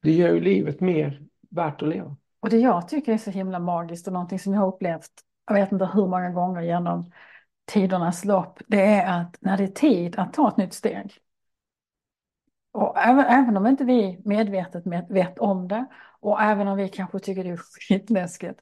[0.03, 2.17] det gör ju livet mer värt att leva.
[2.41, 5.11] Och det jag tycker är så himla magiskt och någonting som jag har upplevt,
[5.47, 7.13] jag vet inte hur många gånger genom
[7.65, 11.13] tidernas lopp, det är att när det är tid att ta ett nytt steg.
[12.73, 15.87] Och även, även om inte vi medvetet med, vet om det
[16.21, 18.61] och även om vi kanske tycker det är skitläskigt,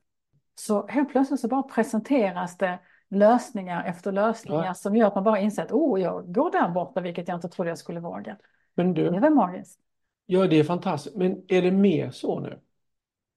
[0.54, 2.78] så helt plötsligt så bara presenteras det
[3.10, 4.74] lösningar efter lösningar Ja.
[4.74, 7.48] som gör att man bara inser att oh, jag går där borta, vilket jag inte
[7.48, 8.36] trodde jag skulle våga.
[8.74, 9.80] Men Det är du, väl magiskt?
[10.26, 11.16] ja det är fantastiskt.
[11.16, 12.58] Men är det mer så nu?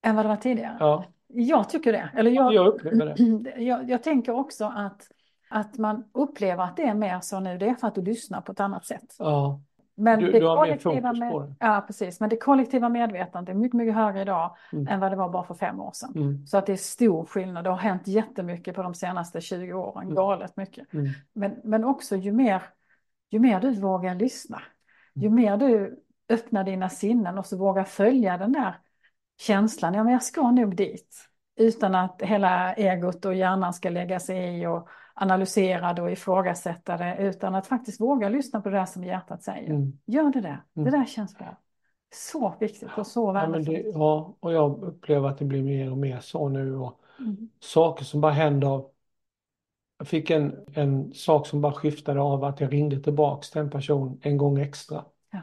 [0.03, 0.77] Än vad det var tidigare?
[0.79, 2.09] Ja, Jag tycker det.
[2.15, 3.15] Eller jag, jag upplever det.
[3.63, 5.07] Jag, jag tänker också att,
[5.49, 8.41] att man upplever att det är mer så nu, det är för att du lyssnar
[8.41, 9.15] på ett annat sätt.
[9.19, 9.61] Ja,
[10.01, 12.19] Men Du- det du kollektiva med, ja, precis.
[12.19, 14.87] Men det kollektiva medvetandet är mycket, mycket högre idag Mm.
[14.87, 16.11] än vad det var bara för fem år sedan.
[16.15, 17.63] mm, Så att det är stor skillnad.
[17.63, 20.15] Det har hänt jättemycket på de senaste 20 åren, Mm.
[20.15, 20.93] galet mycket.
[20.93, 22.61] mm, Men, men också ju mer,
[23.29, 24.61] ju mer du vågar lyssna,
[25.13, 25.35] ju Mm.
[25.35, 25.99] mer du
[26.29, 28.75] öppnar dina sinnen och så vågar följa den där
[29.39, 31.27] känslan, ja men jag ska nog dit.
[31.59, 36.97] Utan att hela egot och hjärnan ska lägga sig i och analysera det och ifrågasätta
[36.97, 39.69] det, utan att faktiskt våga lyssna på det där som hjärtat säger.
[39.69, 39.99] mm.
[40.05, 40.91] Gör det där, det Mm.
[40.91, 41.57] där känns bra.
[42.13, 43.65] Så viktigt och så Ja, värdefullt.
[43.67, 46.75] det, ja, och jag upplever att det blir mer och mer så nu.
[46.75, 47.49] Och Mm.
[47.59, 48.83] saker som bara händer
[49.97, 53.69] Jag fick en, en sak som bara skiftade av att jag ringde tillbaks till en
[53.69, 55.05] person en gång extra.
[55.31, 55.39] Ja.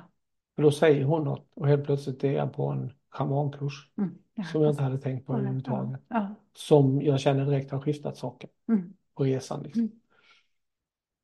[0.57, 4.15] Och då säger hon något och helt plötsligt är jag på en schamankurs Mm.
[4.35, 4.45] Ja.
[4.45, 6.01] som jag inte hade tänkt på överhuvudtaget.
[6.09, 6.35] Ja.
[6.55, 8.93] Som jag känner direkt har skiftat saker Mm.
[9.19, 9.63] På resan.
[9.63, 9.81] Liksom.
[9.83, 9.93] Mm.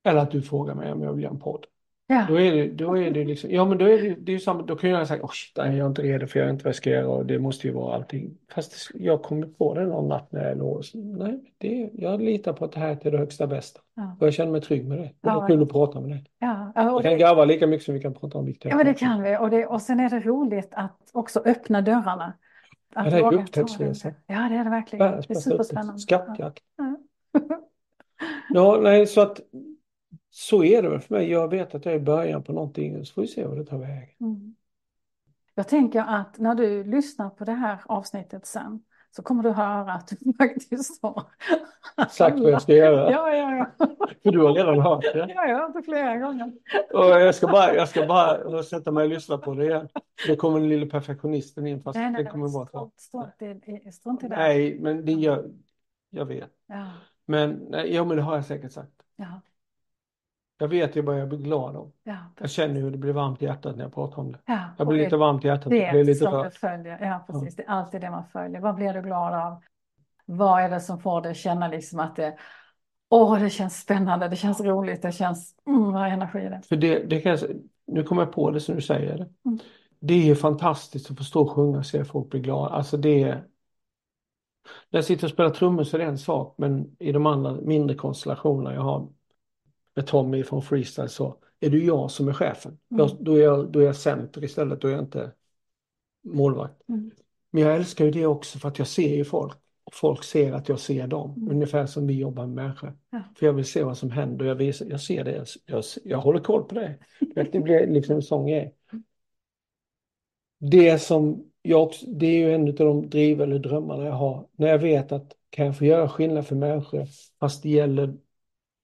[0.04, 1.66] Eller att du frågar mig om jag vill göra en podd.
[2.06, 2.24] Ja.
[2.28, 4.62] Då är det, då är det liksom, ja men då är det, det är samma,
[4.62, 6.64] då kan jag säga, åh shit, nej, jag är inte redo för jag är inte
[6.64, 8.36] vad jag ska göra och det måste ju vara allting.
[8.54, 12.52] Fast det- jag kommer på det någon natt när jag låg nej, det, jag litar
[12.52, 13.80] på att det här är till det högsta bästa.
[13.96, 14.16] Ja.
[14.20, 15.04] Och jag känner mig trygg med det.
[15.04, 16.24] Och det Ja, är kul att prata med dig.
[16.38, 16.72] Ja.
[16.74, 18.76] Ja, och Vi kan det, garva lika mycket som vi kan prata om viktiga ja,
[18.76, 19.36] men det kan vi.
[19.38, 22.32] Och, det, och sen är det roligt att också öppna dörrarna.
[22.94, 24.08] Att Ja, det är upptäcktsresa.
[24.08, 24.14] det.
[24.34, 25.10] Ja, det är det verkligen.
[25.10, 25.98] Det är superspännande.
[25.98, 26.62] Skattjakt.
[28.54, 28.80] Ja.
[28.82, 29.40] Nej, så att
[30.30, 31.30] så är det väl för mig.
[31.30, 33.64] Jag vet att jag är i början på någonting, så får vi se vad det
[33.64, 34.08] tar vägen.
[34.20, 34.54] Mm.
[35.54, 39.92] Jag tänker att när du lyssnar på det här avsnittet sen så kommer du höra
[39.92, 41.22] att du faktiskt har
[42.10, 43.10] Sagt vad jag ska göra.
[43.10, 43.86] Ja, ja, ja.
[44.22, 45.32] För du har redan hört det.
[45.34, 46.52] Ja, jag har hört det flera gånger.
[46.92, 49.88] Och jag ska bara, jag ska bara sätta mig och lyssna på det igen.
[50.28, 54.24] Då kommer den lilla perfektionisten in fast Nej, nej, det kommer vara strunt, strunt, strunt
[54.24, 54.36] i det.
[54.36, 55.50] Nej, men det gör,
[56.10, 56.50] jag vet.
[56.66, 56.86] Ja,
[57.26, 58.92] Men, nej, ja men det har jag säkert sagt.
[59.16, 59.40] ja,
[60.58, 61.92] Jag vet ju vad jag blir glad av.
[62.02, 62.16] ja.
[62.40, 64.38] Jag känner hur det blir varmt i hjärtat när jag pratar om det.
[64.46, 64.60] ja.
[64.78, 65.70] Jag blir det- lite varmt i hjärtat.
[65.70, 66.52] Det blir lite som du rörd.
[66.52, 68.60] följer, ja precis, det är alltid det man följer.
[68.60, 69.62] Vad blir du glad av?
[70.26, 72.36] Vad är det som får dig att känna liksom att det,
[73.08, 76.60] åh det känns spännande, det känns roligt, det känns, mm, vad är energi i det?
[76.68, 77.40] För det, det kan jag,
[77.86, 79.18] nu kommer jag på det som du säger.
[79.18, 79.28] det.
[79.44, 79.58] Mm.
[80.00, 82.74] Det är fantastiskt att få stå och sjunga och se folk bli glada.
[82.74, 83.44] Alltså det är...
[84.90, 87.52] När jag sitter och spelar trummor så är det en sak, men i de andra
[87.52, 89.08] mindre konstellationerna jag har
[89.94, 92.78] med Tommy från Freestyle så är det jag som är chefen.
[92.90, 93.06] Mm.
[93.06, 95.32] Jag, då, är jag, då är jag center istället, då är jag inte
[96.24, 96.88] målvakt.
[96.88, 97.10] Mm.
[97.50, 99.58] Men jag älskar ju det också för att jag ser ju folk.
[99.84, 101.34] Och folk ser att jag ser dem.
[101.36, 101.50] Mm.
[101.50, 102.98] Ungefär som vi jobbar med människor.
[103.10, 103.22] Ja.
[103.36, 104.46] För jag vill se vad som händer.
[104.46, 105.46] Jag, visar, jag ser det.
[105.66, 106.98] Jag, jag håller koll på det.
[107.52, 108.74] Det blir liksom en sån grej.
[110.58, 114.46] Det som jag också, det är ju en av de driv eller drömmarna jag har.
[114.52, 117.06] När jag vet att kan jag få göra skillnad för människor
[117.40, 118.14] fast det gäller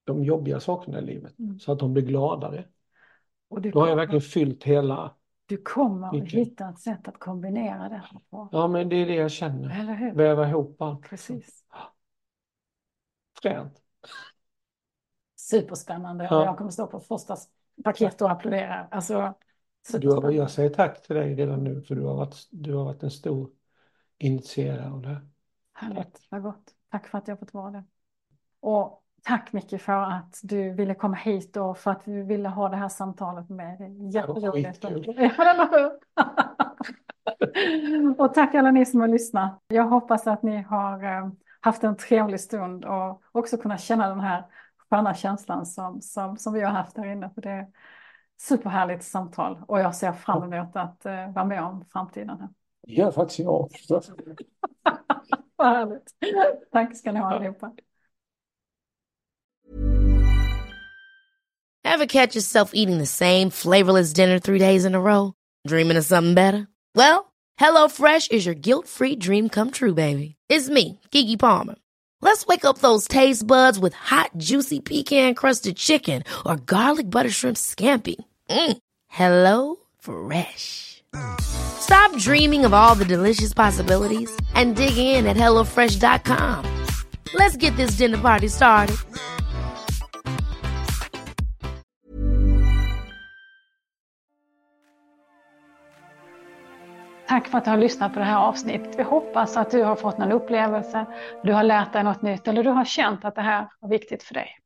[0.03, 1.39] de jobbiga sakerna i livet.
[1.39, 1.59] Mm.
[1.59, 2.65] Så att de blir gladare.
[3.49, 5.15] Och Då har jag kommer, verkligen fyllt hela.
[5.45, 8.49] du kommer att hitta ett sätt att kombinera det här på.
[8.51, 9.79] Ja men det är det jag känner.
[9.81, 10.13] Eller hur?
[10.13, 11.01] Väva ihop allt.
[11.01, 11.63] Precis.
[13.41, 13.81] Fränt.
[15.35, 16.27] Superspännande.
[16.29, 16.45] Ja.
[16.45, 17.35] Jag kommer stå på första
[17.83, 18.87] paket och applådera.
[18.91, 19.33] Alltså,
[19.89, 22.85] Du har, jag säger tack till dig redan nu för du har varit, du har
[22.85, 23.49] varit en stor
[24.17, 25.21] initierare av det här.
[25.73, 26.63] Härligt, vad gott.
[26.91, 27.83] Tack för att jag fått vara det.
[28.59, 32.69] Och tack Micke för att du ville komma hit och för att vi ville ha
[32.69, 34.09] det här samtalet med dig.
[34.13, 34.85] Jätteroligt.
[38.17, 39.63] Och tack alla ni som har lyssnat.
[39.67, 41.29] Jag hoppas att ni har eh,
[41.61, 44.45] haft en trevlig stund och också kunnat känna den här
[44.89, 47.29] sköna känslan som, som, som vi har haft här inne.
[47.29, 47.67] För det
[48.41, 52.29] superhärligt samtal och jag ser fram emot att eh, vara med om framtiden.
[52.29, 52.49] Här.
[52.87, 54.01] Gör faktiskt jag också.
[55.55, 56.15] Vad härligt.
[56.71, 57.71] Tack ska ni ha allihopa.
[61.83, 65.33] Ever catch yourself eating the same flavorless dinner three days in a row?
[65.67, 66.67] Dreaming of something better?
[66.95, 70.35] Well, HelloFresh is your guilt-free dream come true, baby.
[70.49, 71.75] It's me, Kiki Palmer.
[72.21, 77.57] Let's wake up those taste buds with hot, juicy pecan-crusted chicken or garlic butter shrimp
[77.57, 78.15] scampi.
[78.51, 78.77] Mm.
[79.07, 81.03] Hello Fresh.
[81.41, 86.65] Stop dreaming of all the delicious possibilities and dig in at HelloFresh.com.
[87.33, 88.97] Let's get this dinner party started.
[97.27, 98.99] Tack för att du har lyssnat på det här avsnittet.
[98.99, 101.05] Vi hoppas att du har fått någon upplevelse,
[101.43, 104.23] du har lärt dig något nytt eller du har känt att det här var viktigt
[104.23, 104.60] för dig.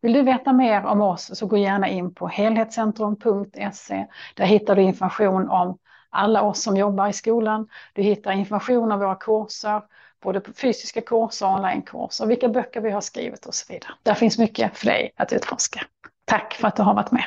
[0.00, 4.06] Vill du veta mer om oss så gå gärna in på helhetscentrum.se.
[4.34, 5.78] Där hittar du information om
[6.10, 7.68] alla oss som jobbar i skolan.
[7.92, 9.82] Du hittar information om våra kurser,
[10.22, 13.92] både på fysiska kurser och onlinekurser, vilka böcker vi har skrivit och så vidare.
[14.02, 15.80] Där finns mycket för dig att utforska.
[16.24, 17.24] Tack för att du har varit med.